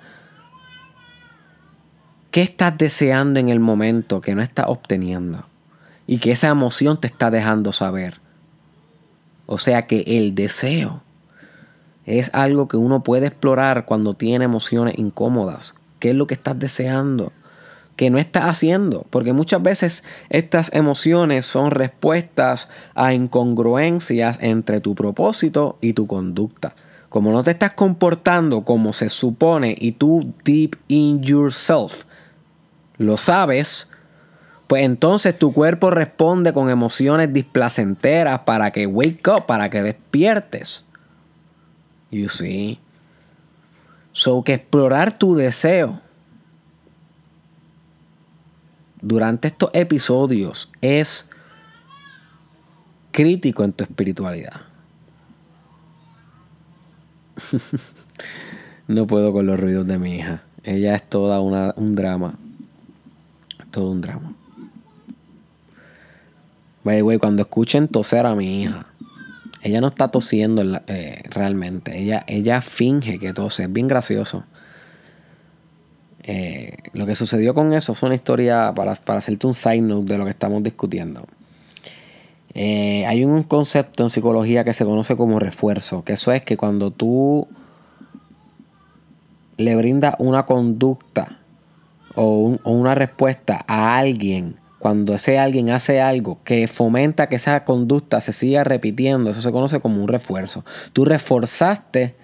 ¿Qué 2.31 2.43
estás 2.43 2.77
deseando 2.77 3.39
en 3.39 3.49
el 3.49 3.59
momento 3.59 4.21
que 4.21 4.35
no 4.35 4.43
estás 4.43 4.65
obteniendo? 4.67 5.45
Y 6.05 6.19
que 6.19 6.31
esa 6.31 6.49
emoción 6.49 7.01
te 7.01 7.07
está 7.07 7.31
dejando 7.31 7.71
saber. 7.71 8.19
O 9.47 9.57
sea 9.57 9.81
que 9.81 10.03
el 10.05 10.35
deseo 10.35 11.01
es 12.05 12.29
algo 12.33 12.67
que 12.67 12.77
uno 12.77 13.01
puede 13.01 13.27
explorar 13.27 13.85
cuando 13.85 14.13
tiene 14.13 14.45
emociones 14.45 14.93
incómodas. 14.99 15.73
¿Qué 15.97 16.11
es 16.11 16.15
lo 16.15 16.27
que 16.27 16.35
estás 16.35 16.57
deseando? 16.59 17.31
que 17.95 18.09
no 18.09 18.17
estás 18.17 18.45
haciendo? 18.45 19.05
Porque 19.09 19.33
muchas 19.33 19.61
veces 19.61 20.05
estas 20.29 20.71
emociones 20.73 21.45
son 21.45 21.69
respuestas 21.69 22.69
a 22.95 23.13
incongruencias 23.13 24.37
entre 24.41 24.79
tu 24.79 24.95
propósito 24.95 25.77
y 25.81 25.91
tu 25.91 26.07
conducta. 26.07 26.75
Como 27.09 27.33
no 27.33 27.43
te 27.43 27.51
estás 27.51 27.73
comportando 27.73 28.61
como 28.61 28.93
se 28.93 29.09
supone 29.09 29.75
y 29.77 29.91
tú 29.91 30.33
deep 30.45 30.77
in 30.87 31.21
yourself 31.21 32.05
lo 32.99 33.17
sabes, 33.17 33.87
pues 34.67 34.83
entonces 34.83 35.39
tu 35.39 35.51
cuerpo 35.53 35.89
responde 35.89 36.53
con 36.53 36.69
emociones 36.69 37.33
displacenteras 37.33 38.41
para 38.41 38.69
que 38.71 38.85
wake 38.85 39.27
up, 39.27 39.47
para 39.47 39.69
que 39.69 39.81
despiertes. 39.81 40.85
You 42.11 42.29
see? 42.29 42.77
So 44.11 44.43
que 44.43 44.53
explorar 44.55 45.17
tu 45.17 45.33
deseo 45.33 46.01
durante 49.01 49.47
estos 49.47 49.69
episodios 49.73 50.69
es 50.81 51.25
crítico 53.11 53.63
en 53.63 53.71
tu 53.71 53.85
espiritualidad. 53.85 54.61
no 58.87 59.07
puedo 59.07 59.31
con 59.31 59.47
los 59.47 59.57
ruidos 59.57 59.87
de 59.87 59.97
mi 59.97 60.17
hija. 60.17 60.43
Ella 60.63 60.95
es 60.95 61.03
toda 61.07 61.39
una, 61.39 61.73
un 61.77 61.95
drama 61.95 62.35
todo 63.71 63.91
un 63.91 64.01
drama. 64.01 64.33
cuando 67.19 67.41
escuchen 67.41 67.87
toser 67.87 68.25
a 68.25 68.35
mi 68.35 68.63
hija, 68.63 68.87
ella 69.61 69.81
no 69.81 69.87
está 69.87 70.09
tosiendo 70.09 70.63
eh, 70.87 71.21
realmente. 71.29 71.97
Ella, 71.97 72.23
ella 72.27 72.61
finge 72.61 73.19
que 73.19 73.33
tose. 73.33 73.63
Es 73.63 73.73
bien 73.73 73.87
gracioso. 73.87 74.45
Eh, 76.23 76.77
lo 76.93 77.05
que 77.05 77.15
sucedió 77.15 77.53
con 77.53 77.73
eso 77.73 77.93
es 77.93 78.03
una 78.03 78.15
historia 78.15 78.73
para, 78.75 78.95
para 78.95 79.19
hacerte 79.19 79.47
un 79.47 79.53
side 79.53 79.81
note 79.81 80.13
de 80.13 80.17
lo 80.17 80.25
que 80.25 80.31
estamos 80.31 80.63
discutiendo. 80.63 81.25
Eh, 82.53 83.05
hay 83.05 83.23
un 83.23 83.43
concepto 83.43 84.03
en 84.03 84.09
psicología 84.09 84.63
que 84.63 84.73
se 84.73 84.85
conoce 84.85 85.15
como 85.15 85.39
refuerzo, 85.39 86.03
que 86.03 86.13
eso 86.13 86.31
es 86.31 86.43
que 86.43 86.57
cuando 86.57 86.91
tú 86.91 87.47
le 89.57 89.75
brindas 89.75 90.15
una 90.19 90.45
conducta 90.45 91.38
o, 92.15 92.57
una 92.63 92.95
respuesta 92.95 93.63
a 93.67 93.97
alguien, 93.97 94.55
cuando 94.79 95.13
ese 95.13 95.37
alguien 95.37 95.69
hace 95.69 96.01
algo 96.01 96.39
que 96.43 96.67
fomenta 96.67 97.27
que 97.27 97.35
esa 97.35 97.63
conducta 97.63 98.21
se 98.21 98.31
siga 98.31 98.63
repitiendo, 98.63 99.29
eso 99.29 99.41
se 99.41 99.51
conoce 99.51 99.79
como 99.79 100.01
un 100.01 100.07
refuerzo. 100.07 100.63
Tú 100.93 101.05
reforzaste 101.05 102.15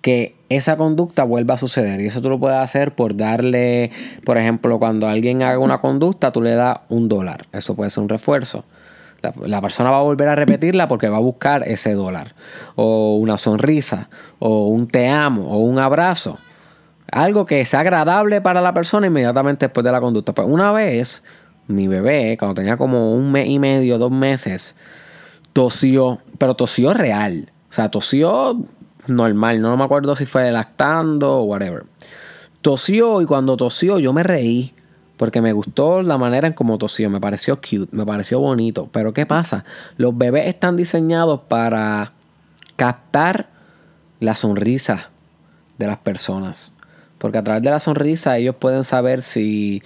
que 0.00 0.36
esa 0.48 0.76
conducta 0.76 1.24
vuelva 1.24 1.54
a 1.54 1.56
suceder. 1.58 2.00
Y 2.00 2.06
eso 2.06 2.20
tú 2.22 2.30
lo 2.30 2.38
puedes 2.38 2.58
hacer 2.58 2.94
por 2.94 3.16
darle, 3.16 3.90
por 4.24 4.38
ejemplo, 4.38 4.78
cuando 4.78 5.08
alguien 5.08 5.42
haga 5.42 5.58
una 5.58 5.78
conducta, 5.78 6.32
tú 6.32 6.40
le 6.40 6.54
das 6.54 6.78
un 6.88 7.08
dólar. 7.08 7.46
Eso 7.52 7.74
puede 7.74 7.90
ser 7.90 8.02
un 8.02 8.08
refuerzo. 8.08 8.64
La, 9.20 9.60
persona 9.60 9.90
va 9.90 9.98
a 9.98 10.02
volver 10.02 10.28
a 10.28 10.36
repetirla 10.36 10.86
porque 10.86 11.08
va 11.08 11.16
a 11.16 11.20
buscar 11.20 11.66
ese 11.66 11.94
dólar. 11.94 12.34
O 12.76 13.16
una 13.16 13.36
sonrisa, 13.36 14.08
o 14.38 14.68
un 14.68 14.86
te 14.86 15.08
amo, 15.08 15.50
o 15.50 15.58
un 15.58 15.78
abrazo. 15.78 16.38
Algo 17.10 17.46
que 17.46 17.64
sea 17.64 17.80
agradable 17.80 18.40
para 18.40 18.60
la 18.60 18.74
persona 18.74 19.06
inmediatamente 19.06 19.66
después 19.66 19.84
de 19.84 19.92
la 19.92 20.00
conducta. 20.00 20.34
Pues 20.34 20.46
una 20.48 20.72
vez, 20.72 21.22
mi 21.66 21.88
bebé, 21.88 22.36
cuando 22.38 22.54
tenía 22.54 22.76
como 22.76 23.12
un 23.12 23.32
mes 23.32 23.48
y 23.48 23.58
medio, 23.58 23.98
dos 23.98 24.10
meses, 24.10 24.76
tosió, 25.52 26.20
pero 26.38 26.54
tosió 26.54 26.92
real. 26.94 27.50
O 27.70 27.72
sea, 27.72 27.90
tosió 27.90 28.58
normal. 29.06 29.60
No 29.60 29.76
me 29.76 29.84
acuerdo 29.84 30.14
si 30.16 30.26
fue 30.26 30.50
lactando 30.52 31.38
o 31.38 31.42
whatever. 31.44 31.84
Tosió 32.60 33.22
y 33.22 33.26
cuando 33.26 33.56
tosió 33.56 33.98
yo 33.98 34.12
me 34.12 34.22
reí. 34.22 34.74
Porque 35.16 35.40
me 35.40 35.52
gustó 35.52 36.00
la 36.02 36.16
manera 36.16 36.46
en 36.46 36.52
cómo 36.52 36.78
tosió. 36.78 37.10
Me 37.10 37.20
pareció 37.20 37.56
cute, 37.56 37.88
me 37.90 38.06
pareció 38.06 38.38
bonito. 38.38 38.88
Pero 38.92 39.12
¿qué 39.12 39.26
pasa? 39.26 39.64
Los 39.96 40.16
bebés 40.16 40.46
están 40.46 40.76
diseñados 40.76 41.40
para 41.48 42.12
captar 42.76 43.48
la 44.20 44.36
sonrisa 44.36 45.10
de 45.76 45.86
las 45.88 45.96
personas. 45.96 46.72
Porque 47.18 47.38
a 47.38 47.44
través 47.44 47.62
de 47.62 47.70
la 47.70 47.80
sonrisa 47.80 48.36
ellos 48.38 48.54
pueden 48.56 48.84
saber 48.84 49.22
si, 49.22 49.82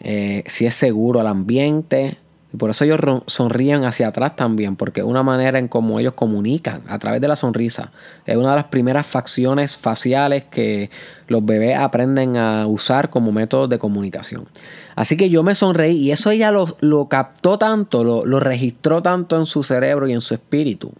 eh, 0.00 0.44
si 0.46 0.66
es 0.66 0.74
seguro 0.74 1.20
el 1.20 1.26
ambiente, 1.26 2.18
y 2.52 2.56
por 2.56 2.70
eso 2.70 2.84
ellos 2.84 2.98
sonríen 3.26 3.84
hacia 3.84 4.08
atrás 4.08 4.34
también, 4.34 4.74
porque 4.74 5.00
es 5.00 5.06
una 5.06 5.22
manera 5.22 5.58
en 5.58 5.68
cómo 5.68 6.00
ellos 6.00 6.14
comunican 6.14 6.82
a 6.88 6.98
través 6.98 7.20
de 7.20 7.28
la 7.28 7.36
sonrisa. 7.36 7.92
Es 8.26 8.36
una 8.36 8.50
de 8.50 8.56
las 8.56 8.64
primeras 8.64 9.06
facciones 9.06 9.76
faciales 9.76 10.44
que 10.44 10.90
los 11.28 11.44
bebés 11.44 11.78
aprenden 11.78 12.36
a 12.36 12.66
usar 12.66 13.08
como 13.10 13.30
método 13.30 13.68
de 13.68 13.78
comunicación. 13.78 14.48
Así 14.96 15.16
que 15.16 15.30
yo 15.30 15.44
me 15.44 15.54
sonreí 15.54 15.96
y 15.96 16.10
eso 16.10 16.30
ella 16.30 16.50
lo, 16.50 16.66
lo 16.80 17.08
captó 17.08 17.56
tanto, 17.56 18.02
lo, 18.02 18.26
lo 18.26 18.40
registró 18.40 19.00
tanto 19.00 19.36
en 19.36 19.46
su 19.46 19.62
cerebro 19.62 20.08
y 20.08 20.12
en 20.12 20.20
su 20.20 20.34
espíritu, 20.34 20.92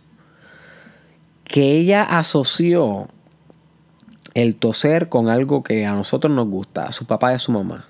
que 1.42 1.72
ella 1.72 2.04
asoció 2.04 3.08
el 4.34 4.56
toser 4.56 5.08
con 5.08 5.28
algo 5.28 5.62
que 5.62 5.86
a 5.86 5.92
nosotros 5.92 6.32
nos 6.32 6.48
gusta, 6.48 6.84
a 6.84 6.92
su 6.92 7.06
papá 7.06 7.32
y 7.32 7.34
a 7.34 7.38
su 7.38 7.52
mamá. 7.52 7.86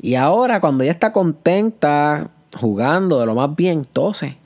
Y 0.00 0.16
ahora 0.16 0.60
cuando 0.60 0.84
ella 0.84 0.92
está 0.92 1.12
contenta, 1.12 2.28
jugando 2.58 3.20
de 3.20 3.26
lo 3.26 3.34
más 3.34 3.54
bien, 3.54 3.84
tose. 3.84 4.36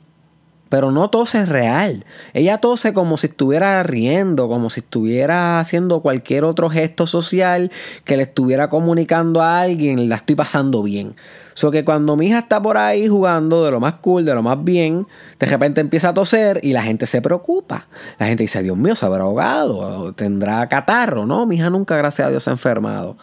Pero 0.68 0.90
no 0.90 1.10
tose 1.10 1.46
real. 1.46 2.04
Ella 2.34 2.58
tose 2.58 2.92
como 2.92 3.16
si 3.16 3.28
estuviera 3.28 3.82
riendo, 3.84 4.48
como 4.48 4.68
si 4.68 4.80
estuviera 4.80 5.60
haciendo 5.60 6.00
cualquier 6.00 6.44
otro 6.44 6.70
gesto 6.70 7.06
social 7.06 7.70
que 8.04 8.16
le 8.16 8.24
estuviera 8.24 8.68
comunicando 8.68 9.42
a 9.42 9.60
alguien, 9.60 10.08
la 10.08 10.16
estoy 10.16 10.34
pasando 10.34 10.82
bien. 10.82 11.14
So 11.56 11.70
que 11.70 11.86
cuando 11.86 12.16
mi 12.16 12.26
hija 12.26 12.40
está 12.40 12.60
por 12.60 12.76
ahí 12.76 13.08
jugando 13.08 13.64
de 13.64 13.70
lo 13.70 13.80
más 13.80 13.94
cool, 13.94 14.26
de 14.26 14.34
lo 14.34 14.42
más 14.42 14.62
bien, 14.62 15.06
de 15.38 15.46
repente 15.46 15.80
empieza 15.80 16.10
a 16.10 16.14
toser 16.14 16.60
y 16.62 16.74
la 16.74 16.82
gente 16.82 17.06
se 17.06 17.22
preocupa. 17.22 17.86
La 18.18 18.26
gente 18.26 18.42
dice, 18.42 18.62
Dios 18.62 18.76
mío, 18.76 18.94
se 18.94 19.06
habrá 19.06 19.24
ahogado, 19.24 20.12
tendrá 20.12 20.68
catarro. 20.68 21.24
No, 21.24 21.46
mi 21.46 21.56
hija 21.56 21.70
nunca, 21.70 21.96
gracias 21.96 22.28
a 22.28 22.30
Dios, 22.30 22.42
se 22.42 22.50
ha 22.50 22.52
enfermado. 22.52 23.16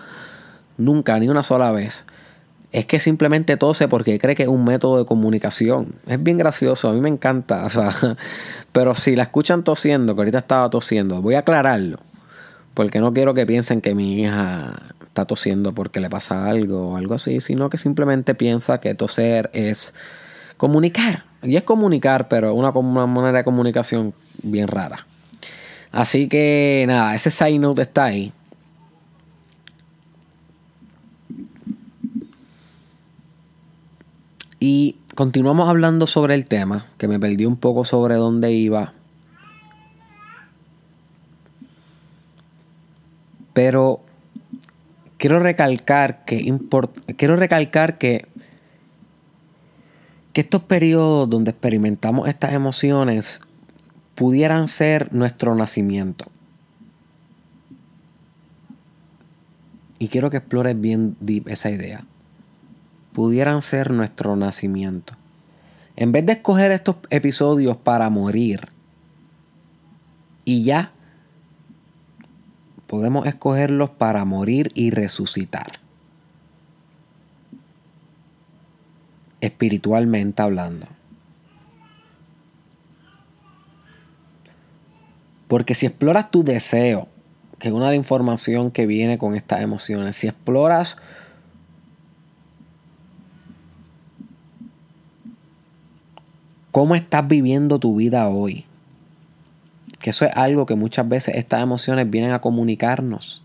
Nunca, 0.80 1.20
ni 1.20 1.30
una 1.30 1.44
sola 1.44 1.72
vez 1.72 2.06
es 2.72 2.88
que 2.88 3.00
simplemente 3.00 3.56
tose 3.56 3.88
porque 3.88 4.18
cree 4.18 4.34
que 4.34 4.44
es 4.44 4.50
un 4.50 4.66
método 4.66 4.98
de 4.98 5.06
comunicación. 5.06 5.94
Es 6.08 6.22
bien 6.22 6.40
gracioso, 6.40 6.90
a 6.90 6.94
mí 6.94 7.02
me 7.02 7.10
encanta. 7.10 7.66
O 7.66 7.70
sea, 7.70 7.94
pero 8.72 8.96
si 8.96 9.16
la 9.16 9.24
escuchan 9.24 9.64
tosiendo, 9.64 10.16
que 10.16 10.22
ahorita 10.22 10.40
estaba 10.40 10.72
tosiendo, 10.72 11.22
voy 11.22 11.36
a 11.36 11.40
aclararlo. 11.40 12.00
Porque 12.74 13.00
no 13.00 13.14
quiero 13.14 13.36
que 13.36 13.46
piensen 13.46 13.80
que 13.80 13.94
mi 13.94 14.24
hija 14.24 14.74
está 15.14 15.26
tosiendo 15.26 15.76
porque 15.76 16.00
le 16.00 16.10
pasa 16.10 16.50
algo 16.50 16.90
o 16.90 16.98
algo 16.98 17.14
así, 17.14 17.40
sino 17.40 17.70
que 17.70 17.78
simplemente 17.78 18.34
piensa 18.34 18.80
que 18.80 18.96
toser 18.96 19.52
es 19.54 19.94
comunicar. 20.58 21.26
Y 21.44 21.56
es 21.56 21.62
comunicar, 21.62 22.28
pero 22.30 22.56
una, 22.56 22.72
una 22.72 23.06
manera 23.06 23.38
de 23.38 23.44
comunicación 23.44 24.16
bien 24.42 24.68
rara. 24.68 25.06
Así 25.92 26.28
que 26.28 26.86
nada, 26.88 27.14
ese 27.14 27.30
side 27.30 27.60
note 27.60 27.84
está 27.84 28.06
ahí. 28.06 28.34
Y 34.60 34.96
continuamos 35.14 35.70
hablando 35.70 36.08
sobre 36.08 36.34
el 36.34 36.46
tema, 36.46 36.88
que 36.98 37.08
me 37.08 37.20
perdí 37.20 37.46
un 37.46 37.58
poco 37.58 37.86
sobre 37.86 38.16
dónde 38.16 38.52
iba. 38.52 38.94
Pero 43.54 44.02
quiero 45.24 45.40
recalcar 45.40 46.26
que 46.26 46.54
quiero 47.16 47.38
recalcar 47.38 47.98
que 47.98 48.28
que 50.34 50.42
estos 50.42 50.64
periodos 50.64 51.30
donde 51.30 51.52
experimentamos 51.52 52.28
estas 52.28 52.52
emociones 52.52 53.40
pudieran 54.16 54.68
ser 54.68 55.14
nuestro 55.14 55.56
nacimiento. 55.56 56.26
Y 59.98 60.10
quiero 60.10 60.30
que 60.30 60.38
explores 60.38 60.78
bien 60.82 61.16
deep 61.22 61.48
esa 61.48 61.70
idea 61.70 62.04
pudieran 63.14 63.62
ser 63.62 63.92
nuestro 63.92 64.36
nacimiento. 64.36 65.14
En 65.96 66.12
vez 66.12 66.26
de 66.26 66.34
escoger 66.34 66.72
estos 66.72 66.98
episodios 67.12 67.78
para 67.78 68.10
morir 68.10 68.68
y 70.44 70.66
ya, 70.66 70.92
podemos 72.88 73.26
escogerlos 73.26 73.90
para 73.90 74.26
morir 74.26 74.72
y 74.74 74.92
resucitar. 74.92 75.80
Espiritualmente 79.42 80.42
hablando. 80.42 80.88
Porque 85.48 85.76
si 85.76 85.86
exploras 85.86 86.32
tu 86.32 86.44
deseo, 86.44 87.08
que 87.60 87.68
es 87.68 87.74
una 87.74 87.86
de 87.86 87.92
las 87.92 87.98
información 87.98 88.72
que 88.72 88.86
viene 88.86 89.18
con 89.18 89.36
estas 89.36 89.62
emociones, 89.62 90.16
si 90.16 90.28
exploras 90.28 90.98
cómo 96.72 96.96
estás 96.96 97.28
viviendo 97.28 97.80
tu 97.80 97.96
vida 97.96 98.28
hoy. 98.30 98.66
Que 100.04 100.10
eso 100.10 100.26
es 100.26 100.36
algo 100.36 100.66
que 100.66 100.76
muchas 100.76 101.08
veces 101.08 101.36
estas 101.38 101.64
emociones 101.64 102.10
vienen 102.10 102.34
a 102.34 102.42
comunicarnos. 102.42 103.42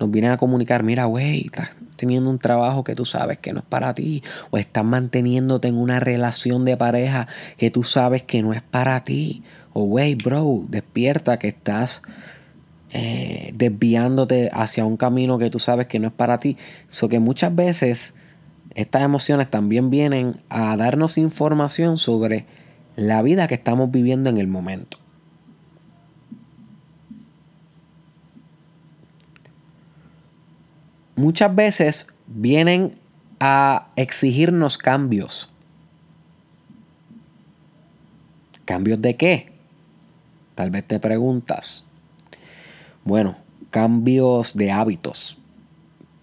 Nos 0.00 0.10
vienen 0.10 0.32
a 0.32 0.36
comunicar, 0.36 0.82
mira, 0.82 1.04
güey, 1.04 1.42
estás 1.44 1.76
teniendo 1.94 2.28
un 2.28 2.40
trabajo 2.40 2.82
que 2.82 2.96
tú 2.96 3.04
sabes 3.04 3.38
que 3.38 3.52
no 3.52 3.60
es 3.60 3.66
para 3.66 3.94
ti. 3.94 4.24
O 4.50 4.58
estás 4.58 4.84
manteniéndote 4.84 5.68
en 5.68 5.78
una 5.78 6.00
relación 6.00 6.64
de 6.64 6.76
pareja 6.76 7.28
que 7.56 7.70
tú 7.70 7.84
sabes 7.84 8.24
que 8.24 8.42
no 8.42 8.52
es 8.52 8.62
para 8.62 9.04
ti. 9.04 9.44
O, 9.74 9.84
güey, 9.84 10.16
bro, 10.16 10.64
despierta 10.68 11.38
que 11.38 11.46
estás 11.46 12.02
eh, 12.90 13.52
desviándote 13.54 14.50
hacia 14.52 14.84
un 14.84 14.96
camino 14.96 15.38
que 15.38 15.50
tú 15.50 15.60
sabes 15.60 15.86
que 15.86 16.00
no 16.00 16.08
es 16.08 16.14
para 16.14 16.38
ti. 16.38 16.56
Eso 16.90 17.08
que 17.08 17.20
muchas 17.20 17.54
veces 17.54 18.14
estas 18.74 19.02
emociones 19.02 19.48
también 19.48 19.88
vienen 19.88 20.40
a 20.48 20.76
darnos 20.76 21.16
información 21.16 21.96
sobre 21.96 22.44
la 22.96 23.22
vida 23.22 23.46
que 23.46 23.54
estamos 23.54 23.92
viviendo 23.92 24.30
en 24.30 24.38
el 24.38 24.48
momento. 24.48 25.01
Muchas 31.16 31.54
veces 31.54 32.06
vienen 32.26 32.98
a 33.40 33.88
exigirnos 33.96 34.78
cambios. 34.78 35.52
¿Cambios 38.64 39.02
de 39.02 39.16
qué? 39.16 39.52
Tal 40.54 40.70
vez 40.70 40.86
te 40.86 41.00
preguntas. 41.00 41.84
Bueno, 43.04 43.36
cambios 43.70 44.56
de 44.56 44.70
hábitos. 44.70 45.38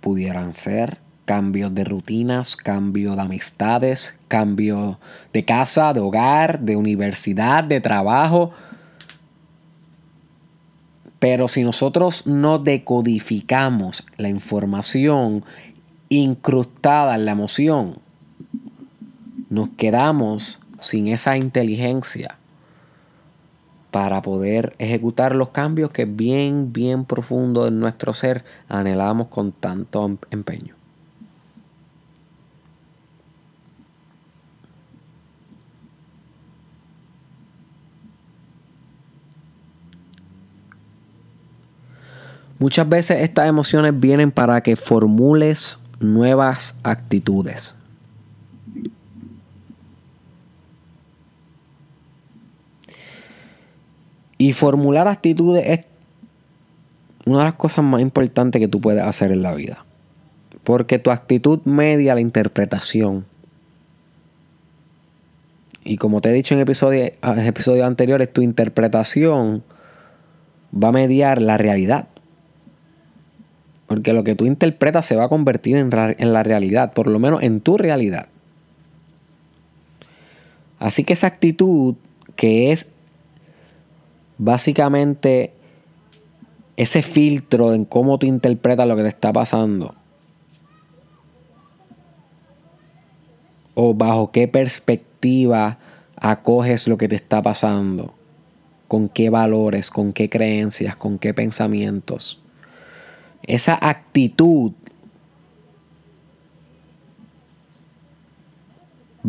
Pudieran 0.01 0.53
ser 0.53 0.99
cambios 1.25 1.75
de 1.75 1.83
rutinas, 1.83 2.55
cambio 2.55 3.15
de 3.15 3.21
amistades, 3.21 4.17
cambio 4.27 4.99
de 5.31 5.45
casa, 5.45 5.93
de 5.93 5.99
hogar, 5.99 6.61
de 6.61 6.75
universidad, 6.75 7.63
de 7.63 7.81
trabajo. 7.81 8.51
Pero 11.19 11.47
si 11.47 11.63
nosotros 11.63 12.25
no 12.25 12.59
decodificamos 12.59 14.05
la 14.17 14.29
información 14.29 15.43
incrustada 16.07 17.15
en 17.15 17.25
la 17.25 17.31
emoción, 17.31 17.99
nos 19.49 19.69
quedamos 19.69 20.59
sin 20.79 21.07
esa 21.07 21.37
inteligencia 21.37 22.37
para 23.91 24.21
poder 24.21 24.75
ejecutar 24.77 25.35
los 25.35 25.49
cambios 25.49 25.91
que 25.91 26.05
bien, 26.05 26.71
bien 26.71 27.05
profundo 27.05 27.67
en 27.67 27.79
nuestro 27.79 28.13
ser 28.13 28.45
anhelamos 28.67 29.27
con 29.27 29.51
tanto 29.51 30.05
em-, 30.05 30.17
empeño. 30.31 30.78
Muchas 42.59 42.87
veces 42.89 43.21
estas 43.21 43.47
emociones 43.47 43.97
vienen 43.97 44.31
para 44.31 44.61
que 44.61 44.75
formules 44.75 45.79
nuevas 45.99 46.75
actitudes. 46.83 47.77
Y 54.37 54.51
formular 54.51 55.07
actitudes 55.07 55.63
es 55.65 55.79
una 57.25 57.39
de 57.39 57.43
las 57.45 57.53
cosas 57.55 57.85
más 57.85 58.01
importantes 58.01 58.59
que 58.59 58.67
tú 58.67 58.81
puedes 58.81 59.03
hacer 59.03 59.31
en 59.31 59.41
la 59.41 59.53
vida. 59.53 59.85
Porque 60.65 60.99
tu 60.99 61.11
actitud 61.11 61.61
media 61.63 62.13
la 62.13 62.21
interpretación. 62.21 63.25
Y 65.85 65.95
como 65.95 66.19
te 66.19 66.29
he 66.29 66.33
dicho 66.33 66.53
en 66.55 66.59
episodios, 66.59 67.11
anteriores, 67.21 68.33
tu 68.33 68.41
interpretación 68.41 69.63
va 70.71 70.89
a 70.89 70.91
mediar 70.91 71.41
la 71.41 71.57
realidad. 71.57 72.08
Porque 73.89 74.13
lo 74.13 74.23
que 74.23 74.35
tú 74.35 74.45
interpretas 74.45 75.07
se 75.07 75.15
va 75.15 75.23
a 75.23 75.29
convertir 75.29 75.75
en, 75.75 75.89
en 75.91 76.31
la 76.31 76.43
realidad, 76.43 76.93
por 76.93 77.07
lo 77.07 77.17
menos 77.17 77.41
en 77.41 77.59
tu 77.59 77.75
realidad. 77.75 78.27
Así 80.77 81.03
que 81.03 81.13
esa 81.13 81.25
actitud 81.25 81.95
que 82.35 82.71
es 82.71 82.87
básicamente 84.37 85.53
ese 86.77 87.01
filtro 87.01 87.73
en 87.73 87.83
cómo 87.83 88.19
tú 88.19 88.27
interpretas 88.27 88.87
lo 88.87 88.95
que 88.95 89.01
te 89.01 89.09
está 89.09 89.33
pasando. 89.33 89.95
O 93.73 93.95
bajo 93.95 94.31
qué 94.31 94.47
perspectiva 94.47 95.79
acoges 96.15 96.87
lo 96.87 96.99
que 96.99 97.07
te 97.07 97.15
está 97.15 97.41
pasando. 97.41 98.13
Con 98.87 99.09
qué 99.09 99.31
valores, 99.31 99.89
con 99.89 100.13
qué 100.13 100.29
creencias, 100.29 100.95
con 100.95 101.17
qué 101.17 101.33
pensamientos 101.33 102.38
esa 103.43 103.77
actitud 103.81 104.73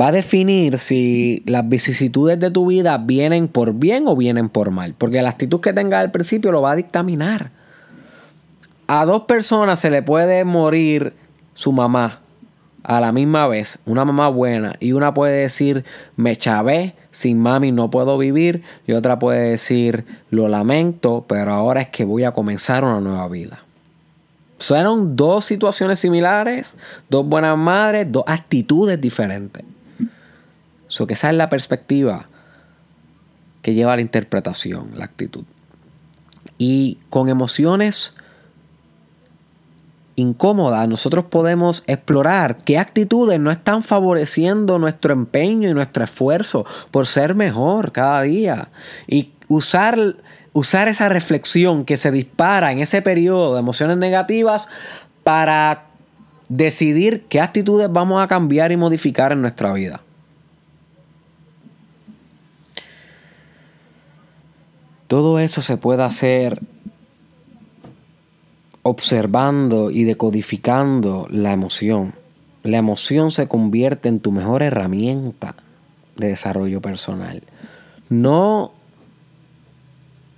va 0.01 0.09
a 0.09 0.13
definir 0.13 0.79
si 0.79 1.43
las 1.47 1.69
vicisitudes 1.69 2.39
de 2.39 2.51
tu 2.51 2.67
vida 2.67 2.99
vienen 2.99 3.49
por 3.49 3.75
bien 3.75 4.07
o 4.07 4.17
vienen 4.17 4.49
por 4.49 4.71
mal. 4.71 4.95
Porque 4.95 5.23
la 5.23 5.31
actitud 5.31 5.61
que 5.61 5.73
tengas 5.73 6.01
al 6.01 6.11
principio 6.11 6.53
lo 6.53 6.63
va 6.63 6.73
a 6.73 6.77
dictaminar. 6.77 7.51
A 8.87 9.05
dos 9.05 9.23
personas 9.23 9.79
se 9.79 9.91
le 9.91 10.03
puede 10.03 10.45
morir 10.45 11.15
su 11.55 11.73
mamá 11.73 12.21
a 12.83 13.01
la 13.01 13.13
misma 13.13 13.47
vez, 13.47 13.79
una 13.85 14.05
mamá 14.05 14.31
buena, 14.31 14.75
y 14.81 14.93
una 14.93 15.13
puede 15.13 15.43
decir, 15.43 15.85
me 16.17 16.35
chavé, 16.35 16.95
sin 17.11 17.39
mami 17.39 17.73
no 17.73 17.91
puedo 17.91 18.17
vivir, 18.17 18.63
y 18.87 18.93
otra 18.93 19.19
puede 19.19 19.51
decir, 19.51 20.07
lo 20.31 20.49
lamento, 20.49 21.27
pero 21.29 21.53
ahora 21.53 21.83
es 21.83 21.89
que 21.89 22.05
voy 22.05 22.25
a 22.25 22.33
comenzar 22.33 22.83
una 22.85 23.01
nueva 23.01 23.29
vida. 23.29 23.65
Son 24.61 25.17
dos 25.17 25.47
situaciones 25.47 25.99
similares, 25.99 26.77
dos 27.09 27.27
buenas 27.27 27.57
madres, 27.57 28.07
dos 28.13 28.25
actitudes 28.27 29.01
diferentes. 29.01 29.65
So 30.87 31.07
esa 31.09 31.31
es 31.31 31.37
la 31.37 31.49
perspectiva 31.49 32.29
que 33.63 33.73
lleva 33.73 33.95
a 33.95 33.97
la 33.97 34.03
interpretación, 34.03 34.91
la 34.97 35.07
actitud. 35.07 35.45
Y 36.59 36.99
con 37.09 37.31
emociones 37.31 38.15
incómodas, 40.17 40.87
nosotros 40.89 41.25
podemos 41.25 41.83
explorar 41.87 42.59
qué 42.59 42.77
actitudes 42.77 43.41
no 43.41 43.51
están 43.51 43.83
favoreciendo 43.83 44.79
nuestro 44.79 45.15
empeño 45.15 45.71
y 45.71 45.75
nuestro 45.75 46.05
esfuerzo 46.05 46.67
por 46.91 47.07
ser 47.07 47.35
mejor 47.35 47.93
cada 47.93 48.21
día. 48.23 48.69
Y 49.07 49.33
usar 49.49 50.17
usar 50.53 50.89
esa 50.89 51.09
reflexión 51.09 51.85
que 51.85 51.97
se 51.97 52.11
dispara 52.11 52.73
en 52.73 52.79
ese 52.79 53.03
periodo 53.03 53.55
de 53.55 53.61
emociones 53.61 53.99
negativas 53.99 54.69
para 55.25 55.87
decidir 56.49 57.25
qué 57.29 57.41
actitudes 57.41 57.91
vamos 57.91 58.23
a 58.23 58.29
cambiar 58.29 58.73
y 58.73 58.77
modificar 58.77 59.33
en 59.33 59.41
nuestra 59.41 59.73
vida. 59.73 60.03
Todo 65.07 65.39
eso 65.39 65.61
se 65.63 65.77
puede 65.77 66.03
hacer 66.03 66.61
observando 68.83 69.91
y 69.91 70.05
decodificando 70.05 71.27
la 71.31 71.53
emoción. 71.53 72.15
La 72.63 72.79
emoción 72.79 73.31
se 73.31 73.49
convierte 73.49 74.09
en 74.09 74.21
tu 74.21 74.33
mejor 74.33 74.63
herramienta 74.63 75.57
de 76.17 76.29
desarrollo 76.29 76.81
personal. 76.81 77.43
No 78.09 78.73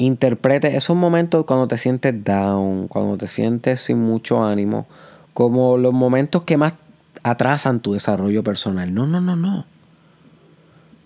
interprete 0.05 0.77
esos 0.77 0.97
momentos 0.97 1.45
cuando 1.45 1.69
te 1.69 1.79
sientes 1.79 2.25
down, 2.25 2.89
cuando 2.89 3.17
te 3.17 3.27
sientes 3.27 3.81
sin 3.81 3.99
mucho 3.99 4.45
ánimo, 4.45 4.87
como 5.35 5.79
los 5.79 5.93
momentos 5.93 6.43
que 6.43 6.57
más 6.57 6.75
atrasan 7.23 7.81
tu 7.81 7.95
desarrollo 7.95 8.43
personal. 8.43 8.93
No, 8.93 9.07
no, 9.07 9.21
no, 9.21 9.37
no. 9.37 9.65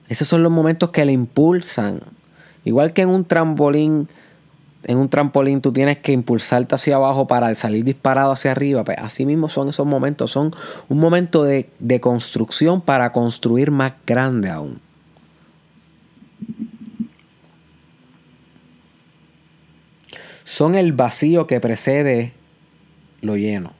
Esos 0.08 0.28
son 0.28 0.42
los 0.42 0.52
momentos 0.52 0.90
que 0.90 1.04
le 1.04 1.12
impulsan. 1.12 2.00
Igual 2.64 2.92
que 2.92 3.02
en 3.02 3.08
un 3.08 3.24
trampolín, 3.24 4.08
en 4.84 4.98
un 4.98 5.08
trampolín 5.08 5.60
tú 5.60 5.72
tienes 5.72 5.98
que 5.98 6.12
impulsarte 6.12 6.74
hacia 6.74 6.96
abajo 6.96 7.26
para 7.26 7.54
salir 7.54 7.84
disparado 7.84 8.32
hacia 8.32 8.52
arriba. 8.52 8.84
Pues 8.84 8.98
así 8.98 9.26
mismo 9.26 9.48
son 9.48 9.68
esos 9.68 9.86
momentos. 9.86 10.30
Son 10.30 10.52
un 10.88 10.98
momento 10.98 11.44
de, 11.44 11.70
de 11.78 12.00
construcción 12.00 12.80
para 12.80 13.12
construir 13.12 13.70
más 13.70 13.94
grande 14.06 14.50
aún. 14.50 14.85
Son 20.46 20.76
el 20.76 20.92
vacío 20.92 21.48
que 21.48 21.58
precede 21.58 22.32
lo 23.20 23.36
lleno, 23.36 23.72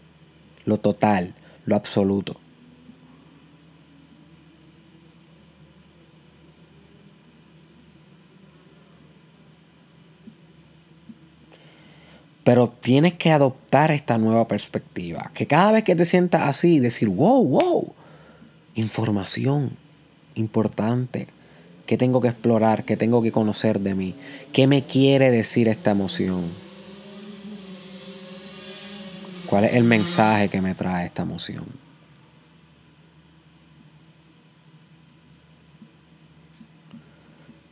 lo 0.65 0.79
total, 0.79 1.33
lo 1.65 1.77
absoluto. 1.77 2.37
Pero 12.43 12.69
tienes 12.69 13.15
que 13.15 13.31
adoptar 13.31 13.93
esta 13.93 14.19
nueva 14.19 14.49
perspectiva. 14.49 15.31
Que 15.35 15.47
cada 15.47 15.71
vez 15.71 15.85
que 15.85 15.95
te 15.95 16.05
sientas 16.05 16.43
así, 16.43 16.81
decir, 16.81 17.09
wow, 17.09 17.45
wow, 17.45 17.95
información 18.75 19.77
importante. 20.35 21.29
¿Qué 21.87 21.97
tengo 21.97 22.21
que 22.21 22.29
explorar? 22.29 22.85
¿Qué 22.85 22.97
tengo 22.97 23.23
que 23.23 23.31
conocer 23.31 23.79
de 23.79 23.95
mí? 23.95 24.17
¿Qué 24.53 24.67
me 24.67 24.83
quiere 24.83 25.31
decir 25.31 25.69
esta 25.69 25.93
emoción? 25.93 26.51
¿Cuál 29.47 29.65
es 29.65 29.75
el 29.75 29.85
mensaje 29.85 30.49
que 30.49 30.61
me 30.61 30.75
trae 30.75 31.07
esta 31.07 31.23
emoción? 31.23 31.65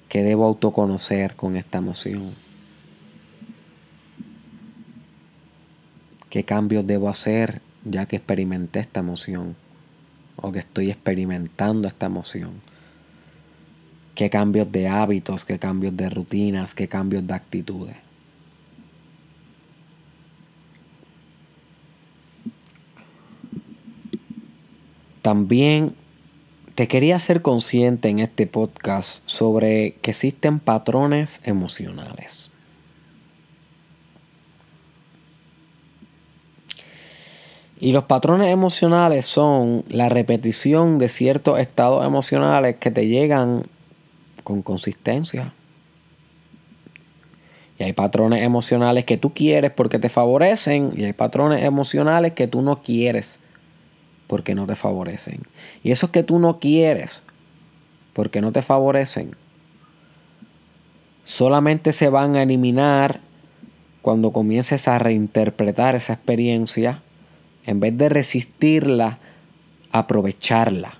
¿Qué 0.08 0.22
debo 0.22 0.44
autoconocer 0.44 1.34
con 1.34 1.56
esta 1.56 1.78
emoción? 1.78 2.36
¿Qué 6.30 6.44
cambios 6.44 6.86
debo 6.86 7.08
hacer 7.08 7.62
ya 7.84 8.06
que 8.06 8.14
experimenté 8.14 8.78
esta 8.78 9.00
emoción? 9.00 9.56
O 10.36 10.52
que 10.52 10.60
estoy 10.60 10.90
experimentando 10.92 11.88
esta 11.88 12.06
emoción 12.06 12.73
qué 14.14 14.30
cambios 14.30 14.70
de 14.70 14.88
hábitos, 14.88 15.44
qué 15.44 15.58
cambios 15.58 15.96
de 15.96 16.08
rutinas, 16.10 16.74
qué 16.74 16.88
cambios 16.88 17.26
de 17.26 17.34
actitudes. 17.34 17.96
También 25.22 25.94
te 26.74 26.86
quería 26.86 27.16
hacer 27.16 27.40
consciente 27.40 28.08
en 28.08 28.18
este 28.18 28.46
podcast 28.46 29.22
sobre 29.26 29.94
que 30.02 30.10
existen 30.10 30.58
patrones 30.60 31.40
emocionales. 31.44 32.52
Y 37.80 37.92
los 37.92 38.04
patrones 38.04 38.48
emocionales 38.48 39.26
son 39.26 39.84
la 39.88 40.08
repetición 40.08 40.98
de 40.98 41.08
ciertos 41.08 41.58
estados 41.58 42.04
emocionales 42.04 42.76
que 42.76 42.90
te 42.90 43.06
llegan 43.06 43.64
con 44.44 44.62
consistencia. 44.62 45.52
Y 47.78 47.82
hay 47.82 47.92
patrones 47.92 48.42
emocionales 48.42 49.04
que 49.04 49.16
tú 49.16 49.34
quieres 49.34 49.72
porque 49.72 49.98
te 49.98 50.08
favorecen 50.08 50.92
y 50.96 51.04
hay 51.04 51.12
patrones 51.12 51.64
emocionales 51.64 52.32
que 52.32 52.46
tú 52.46 52.62
no 52.62 52.82
quieres 52.82 53.40
porque 54.28 54.54
no 54.54 54.66
te 54.66 54.76
favorecen. 54.76 55.40
Y 55.82 55.90
esos 55.90 56.10
que 56.10 56.22
tú 56.22 56.38
no 56.38 56.60
quieres 56.60 57.24
porque 58.12 58.40
no 58.40 58.52
te 58.52 58.62
favorecen, 58.62 59.34
solamente 61.24 61.92
se 61.92 62.08
van 62.08 62.36
a 62.36 62.42
eliminar 62.44 63.20
cuando 64.02 64.32
comiences 64.32 64.86
a 64.86 64.98
reinterpretar 64.98 65.94
esa 65.94 66.12
experiencia, 66.12 67.02
en 67.66 67.80
vez 67.80 67.96
de 67.96 68.10
resistirla, 68.10 69.18
aprovecharla, 69.92 70.98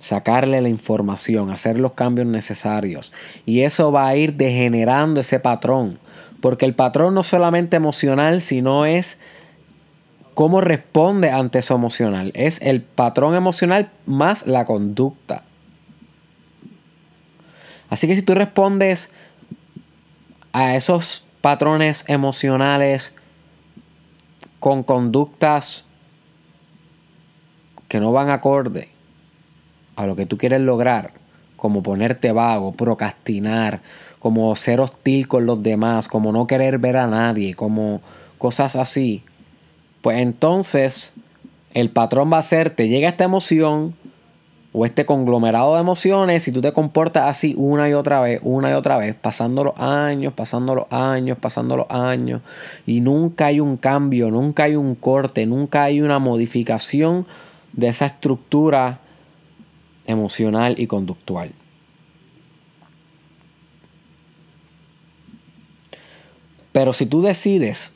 sacarle 0.00 0.60
la 0.60 0.68
información, 0.68 1.50
hacer 1.50 1.78
los 1.78 1.92
cambios 1.92 2.26
necesarios. 2.26 3.12
Y 3.46 3.62
eso 3.62 3.90
va 3.90 4.08
a 4.08 4.16
ir 4.16 4.34
degenerando 4.34 5.20
ese 5.20 5.40
patrón, 5.40 5.98
porque 6.40 6.64
el 6.64 6.74
patrón 6.74 7.14
no 7.14 7.22
solamente 7.22 7.76
emocional, 7.76 8.40
sino 8.40 8.86
es 8.86 9.18
cómo 10.34 10.60
responde 10.60 11.30
ante 11.30 11.58
eso 11.58 11.74
emocional. 11.74 12.30
Es 12.34 12.60
el 12.62 12.82
patrón 12.82 13.34
emocional 13.34 13.90
más 14.06 14.46
la 14.46 14.64
conducta. 14.64 15.42
Así 17.88 18.06
que 18.06 18.14
si 18.14 18.22
tú 18.22 18.34
respondes 18.34 19.10
a 20.52 20.76
esos 20.76 21.24
patrones 21.40 22.04
emocionales 22.08 23.14
con 24.60 24.82
conductas 24.82 25.86
que 27.88 27.98
no 27.98 28.12
van 28.12 28.30
acorde 28.30 28.88
a 30.00 30.06
lo 30.06 30.16
que 30.16 30.26
tú 30.26 30.38
quieres 30.38 30.60
lograr, 30.60 31.12
como 31.56 31.82
ponerte 31.82 32.32
vago, 32.32 32.72
procrastinar, 32.72 33.80
como 34.18 34.54
ser 34.56 34.80
hostil 34.80 35.28
con 35.28 35.46
los 35.46 35.62
demás, 35.62 36.08
como 36.08 36.32
no 36.32 36.46
querer 36.46 36.78
ver 36.78 36.96
a 36.96 37.06
nadie, 37.06 37.54
como 37.54 38.00
cosas 38.38 38.76
así, 38.76 39.22
pues 40.02 40.20
entonces 40.20 41.12
el 41.74 41.90
patrón 41.90 42.32
va 42.32 42.38
a 42.38 42.42
ser, 42.42 42.70
te 42.70 42.88
llega 42.88 43.08
esta 43.08 43.24
emoción 43.24 43.94
o 44.72 44.86
este 44.86 45.04
conglomerado 45.04 45.74
de 45.74 45.80
emociones 45.80 46.46
y 46.46 46.52
tú 46.52 46.60
te 46.60 46.72
comportas 46.72 47.24
así 47.24 47.54
una 47.56 47.88
y 47.88 47.94
otra 47.94 48.20
vez, 48.20 48.40
una 48.42 48.70
y 48.70 48.74
otra 48.74 48.98
vez, 48.98 49.14
pasando 49.14 49.64
los 49.64 49.76
años, 49.76 50.32
pasando 50.32 50.74
los 50.74 50.92
años, 50.92 51.38
pasando 51.38 51.76
los 51.76 51.90
años 51.90 52.40
y 52.86 53.00
nunca 53.00 53.46
hay 53.46 53.60
un 53.60 53.76
cambio, 53.76 54.30
nunca 54.30 54.64
hay 54.64 54.76
un 54.76 54.94
corte, 54.94 55.46
nunca 55.46 55.84
hay 55.84 56.00
una 56.00 56.18
modificación 56.18 57.26
de 57.72 57.88
esa 57.88 58.06
estructura 58.06 59.00
emocional 60.10 60.74
y 60.78 60.86
conductual. 60.86 61.52
Pero 66.72 66.92
si 66.92 67.06
tú 67.06 67.22
decides 67.22 67.94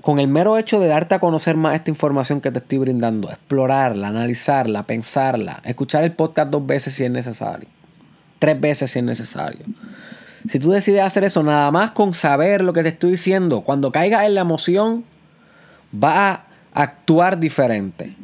con 0.00 0.20
el 0.20 0.28
mero 0.28 0.58
hecho 0.58 0.78
de 0.78 0.86
darte 0.86 1.16
a 1.16 1.18
conocer 1.18 1.56
más 1.56 1.74
esta 1.74 1.90
información 1.90 2.40
que 2.40 2.52
te 2.52 2.58
estoy 2.58 2.78
brindando, 2.78 3.28
explorarla, 3.30 4.08
analizarla, 4.08 4.84
pensarla, 4.84 5.60
escuchar 5.64 6.04
el 6.04 6.12
podcast 6.12 6.50
dos 6.50 6.64
veces 6.64 6.94
si 6.94 7.04
es 7.04 7.10
necesario, 7.10 7.68
tres 8.38 8.60
veces 8.60 8.92
si 8.92 9.00
es 9.00 9.04
necesario. 9.04 9.64
Si 10.48 10.60
tú 10.60 10.70
decides 10.70 11.02
hacer 11.02 11.24
eso 11.24 11.42
nada 11.42 11.68
más 11.72 11.90
con 11.90 12.14
saber 12.14 12.62
lo 12.62 12.72
que 12.72 12.84
te 12.84 12.90
estoy 12.90 13.12
diciendo, 13.12 13.62
cuando 13.62 13.90
caigas 13.90 14.24
en 14.24 14.36
la 14.36 14.42
emoción, 14.42 15.04
va 15.92 16.30
a 16.30 16.44
actuar 16.72 17.40
diferente. 17.40 18.14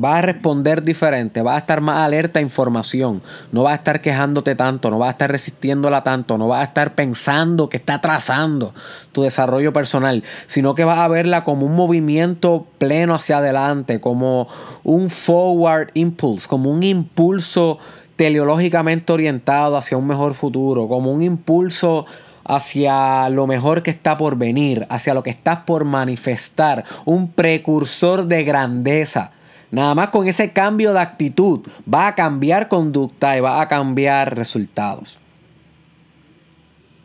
Vas 0.00 0.16
a 0.16 0.22
responder 0.22 0.82
diferente, 0.82 1.42
vas 1.42 1.56
a 1.56 1.58
estar 1.58 1.82
más 1.82 1.98
alerta 1.98 2.38
a 2.38 2.42
información, 2.42 3.20
no 3.52 3.64
vas 3.64 3.72
a 3.72 3.74
estar 3.74 4.00
quejándote 4.00 4.54
tanto, 4.54 4.88
no 4.88 4.98
vas 4.98 5.08
a 5.08 5.10
estar 5.10 5.30
resistiéndola 5.30 6.02
tanto, 6.02 6.38
no 6.38 6.48
vas 6.48 6.62
a 6.62 6.64
estar 6.64 6.94
pensando 6.94 7.68
que 7.68 7.76
está 7.76 7.96
atrasando 7.96 8.72
tu 9.12 9.24
desarrollo 9.24 9.74
personal, 9.74 10.24
sino 10.46 10.74
que 10.74 10.84
vas 10.84 11.00
a 11.00 11.08
verla 11.08 11.44
como 11.44 11.66
un 11.66 11.76
movimiento 11.76 12.66
pleno 12.78 13.14
hacia 13.14 13.36
adelante, 13.36 14.00
como 14.00 14.48
un 14.84 15.10
forward 15.10 15.90
impulse, 15.92 16.48
como 16.48 16.70
un 16.70 16.82
impulso 16.82 17.78
teleológicamente 18.16 19.12
orientado 19.12 19.76
hacia 19.76 19.98
un 19.98 20.06
mejor 20.06 20.32
futuro, 20.32 20.88
como 20.88 21.12
un 21.12 21.20
impulso 21.20 22.06
hacia 22.46 23.28
lo 23.28 23.46
mejor 23.46 23.82
que 23.82 23.90
está 23.90 24.16
por 24.16 24.38
venir, 24.38 24.86
hacia 24.88 25.12
lo 25.12 25.22
que 25.22 25.28
estás 25.28 25.58
por 25.66 25.84
manifestar, 25.84 26.86
un 27.04 27.30
precursor 27.32 28.24
de 28.24 28.44
grandeza 28.44 29.32
Nada 29.70 29.94
más 29.94 30.08
con 30.08 30.26
ese 30.26 30.52
cambio 30.52 30.92
de 30.92 31.00
actitud 31.00 31.66
va 31.92 32.08
a 32.08 32.14
cambiar 32.14 32.68
conducta 32.68 33.36
y 33.36 33.40
va 33.40 33.60
a 33.60 33.68
cambiar 33.68 34.36
resultados. 34.36 35.18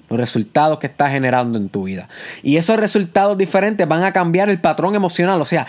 Los 0.10 0.19
resultados 0.19 0.80
que 0.80 0.88
estás 0.88 1.12
generando 1.12 1.58
en 1.58 1.69
tu 1.69 1.84
vida. 1.84 2.10
Y 2.41 2.58
esos 2.58 2.78
resultados 2.78 3.38
diferentes 3.38 3.88
van 3.88 4.04
a 4.04 4.13
cambiar 4.13 4.49
el 4.49 4.60
patrón 4.62 4.95
emocional. 4.95 5.41
O 5.41 5.45
sea, 5.45 5.67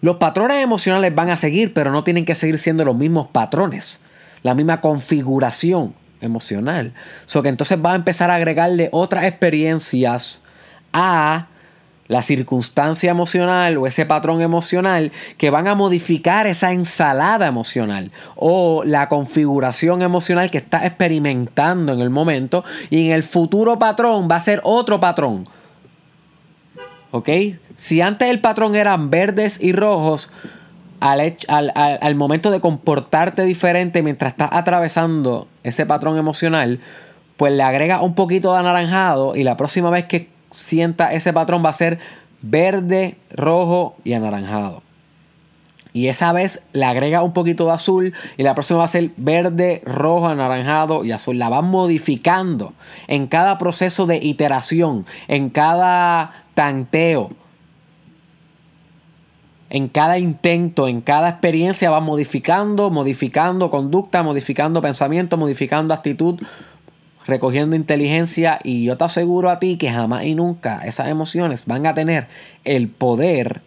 los 0.00 0.16
patrones 0.16 0.62
emocionales 0.62 1.14
van 1.14 1.30
a 1.30 1.36
seguir, 1.36 1.72
pero 1.72 1.90
no 1.90 2.04
tienen 2.04 2.24
que 2.24 2.34
seguir 2.34 2.58
siendo 2.58 2.84
los 2.84 2.96
mismos 2.96 3.28
patrones. 3.28 4.00
La 4.42 4.54
misma 4.54 4.80
configuración 4.80 5.94
emocional. 6.20 6.92
So 7.26 7.42
que 7.42 7.48
entonces 7.48 7.78
va 7.84 7.92
a 7.92 7.96
empezar 7.96 8.30
a 8.30 8.36
agregarle 8.36 8.88
otras 8.92 9.24
experiencias 9.24 10.42
a 10.92 11.46
la 12.06 12.22
circunstancia 12.22 13.10
emocional 13.10 13.76
o 13.78 13.86
ese 13.86 14.06
patrón 14.06 14.42
emocional 14.42 15.12
que 15.38 15.50
van 15.50 15.68
a 15.68 15.74
modificar 15.74 16.46
esa 16.46 16.72
ensalada 16.72 17.46
emocional 17.46 18.12
o 18.36 18.84
la 18.84 19.08
configuración 19.08 20.02
emocional 20.02 20.50
que 20.50 20.58
estás 20.58 20.84
experimentando 20.84 21.92
en 21.92 22.00
el 22.00 22.10
momento 22.10 22.64
y 22.90 23.06
en 23.06 23.12
el 23.12 23.22
futuro 23.22 23.78
patrón 23.78 24.28
va 24.30 24.36
a 24.36 24.40
ser 24.40 24.60
otro 24.64 25.00
patrón. 25.00 25.48
¿Ok? 27.10 27.28
Si 27.76 28.00
antes 28.00 28.28
el 28.28 28.40
patrón 28.40 28.74
eran 28.76 29.10
verdes 29.10 29.60
y 29.60 29.72
rojos, 29.72 30.30
al, 31.00 32.14
momento 32.14 32.50
de 32.50 32.60
comportarte 32.60 33.44
diferente 33.44 34.02
mientras 34.02 34.32
estás 34.32 34.48
atravesando 34.52 35.48
ese 35.62 35.84
patrón 35.86 36.16
emocional, 36.16 36.80
pues 37.36 37.52
le 37.52 37.62
agrega 37.62 38.00
un 38.00 38.14
poquito 38.14 38.52
de 38.52 38.60
anaranjado 38.60 39.36
y 39.36 39.42
la 39.42 39.56
próxima 39.56 39.90
vez 39.90 40.04
que 40.06 40.33
sienta 40.54 41.12
ese 41.12 41.32
patrón 41.32 41.64
va 41.64 41.70
a 41.70 41.74
ser 41.74 41.98
verde, 42.42 43.16
rojo 43.30 43.96
y 44.04 44.12
anaranjado. 44.12 44.82
Y 45.94 46.08
esa 46.08 46.32
vez 46.32 46.64
le 46.72 46.84
agrega 46.84 47.22
un 47.22 47.32
poquito 47.32 47.66
de 47.66 47.72
azul 47.72 48.14
y 48.36 48.42
la 48.42 48.54
próxima 48.54 48.80
va 48.80 48.84
a 48.84 48.88
ser 48.88 49.12
verde, 49.16 49.80
rojo, 49.84 50.26
anaranjado 50.26 51.04
y 51.04 51.12
azul. 51.12 51.38
La 51.38 51.48
van 51.48 51.66
modificando 51.66 52.72
en 53.06 53.28
cada 53.28 53.58
proceso 53.58 54.04
de 54.04 54.16
iteración, 54.16 55.06
en 55.28 55.50
cada 55.50 56.32
tanteo, 56.54 57.30
en 59.70 59.88
cada 59.88 60.18
intento, 60.18 60.88
en 60.88 61.00
cada 61.00 61.28
experiencia 61.28 61.90
va 61.90 62.00
modificando, 62.00 62.90
modificando 62.90 63.70
conducta, 63.70 64.24
modificando 64.24 64.82
pensamiento, 64.82 65.36
modificando 65.36 65.94
actitud, 65.94 66.40
recogiendo 67.26 67.76
inteligencia 67.76 68.60
y 68.62 68.84
yo 68.84 68.96
te 68.96 69.04
aseguro 69.04 69.50
a 69.50 69.58
ti 69.58 69.76
que 69.76 69.90
jamás 69.90 70.24
y 70.24 70.34
nunca 70.34 70.84
esas 70.84 71.08
emociones 71.08 71.66
van 71.66 71.86
a 71.86 71.94
tener 71.94 72.28
el 72.64 72.88
poder 72.88 73.62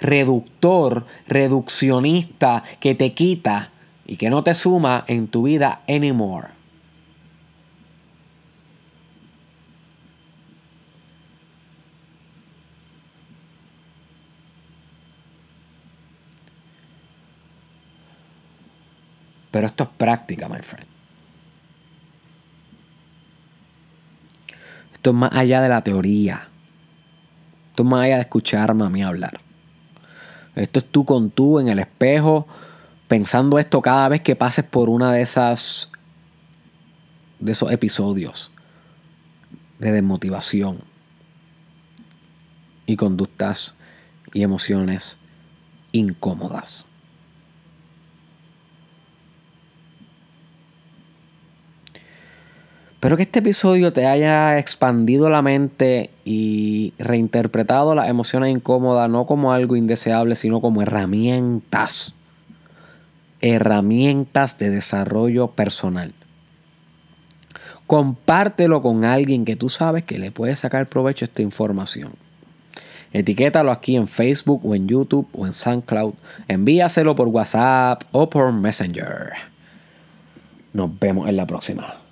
reductor, 0.00 1.06
reduccionista 1.26 2.62
que 2.80 2.94
te 2.94 3.12
quita 3.12 3.70
y 4.06 4.16
que 4.16 4.30
no 4.30 4.42
te 4.42 4.54
suma 4.54 5.04
en 5.08 5.28
tu 5.28 5.44
vida 5.44 5.80
anymore. 5.88 6.48
Pero 19.50 19.68
esto 19.68 19.84
es 19.84 19.90
práctica, 19.96 20.50
my 20.50 20.60
friend. 20.60 20.95
Esto 25.06 25.14
es 25.14 25.20
más 25.20 25.34
allá 25.34 25.60
de 25.60 25.68
la 25.68 25.82
teoría. 25.82 26.48
Esto 27.70 27.84
es 27.84 27.88
más 27.88 28.02
allá 28.02 28.16
de 28.16 28.22
escucharme 28.22 28.84
a 28.84 28.88
mí 28.88 29.04
hablar. 29.04 29.38
Esto 30.56 30.80
es 30.80 30.84
tú 30.84 31.04
con 31.04 31.30
tú 31.30 31.60
en 31.60 31.68
el 31.68 31.78
espejo, 31.78 32.48
pensando 33.06 33.60
esto 33.60 33.80
cada 33.80 34.08
vez 34.08 34.22
que 34.22 34.34
pases 34.34 34.64
por 34.64 34.88
una 34.88 35.12
de 35.12 35.22
esas 35.22 35.92
de 37.38 37.52
esos 37.52 37.70
episodios 37.70 38.50
de 39.78 39.92
desmotivación 39.92 40.80
y 42.86 42.96
conductas 42.96 43.76
y 44.32 44.42
emociones 44.42 45.18
incómodas. 45.92 46.84
Espero 52.96 53.18
que 53.18 53.24
este 53.24 53.40
episodio 53.40 53.92
te 53.92 54.06
haya 54.06 54.58
expandido 54.58 55.28
la 55.28 55.42
mente 55.42 56.08
y 56.24 56.94
reinterpretado 56.98 57.94
las 57.94 58.08
emociones 58.08 58.50
incómodas 58.50 59.10
no 59.10 59.26
como 59.26 59.52
algo 59.52 59.76
indeseable, 59.76 60.34
sino 60.34 60.62
como 60.62 60.80
herramientas. 60.80 62.14
Herramientas 63.42 64.58
de 64.58 64.70
desarrollo 64.70 65.48
personal. 65.48 66.14
Compártelo 67.86 68.80
con 68.80 69.04
alguien 69.04 69.44
que 69.44 69.56
tú 69.56 69.68
sabes 69.68 70.02
que 70.02 70.18
le 70.18 70.30
puede 70.30 70.56
sacar 70.56 70.88
provecho 70.88 71.26
a 71.26 71.28
esta 71.28 71.42
información. 71.42 72.14
Etiquétalo 73.12 73.72
aquí 73.72 73.94
en 73.94 74.08
Facebook 74.08 74.62
o 74.64 74.74
en 74.74 74.88
YouTube 74.88 75.28
o 75.34 75.46
en 75.46 75.52
SoundCloud. 75.52 76.14
Envíaselo 76.48 77.14
por 77.14 77.28
WhatsApp 77.28 78.04
o 78.12 78.30
por 78.30 78.54
Messenger. 78.54 79.32
Nos 80.72 80.98
vemos 80.98 81.28
en 81.28 81.36
la 81.36 81.46
próxima. 81.46 82.05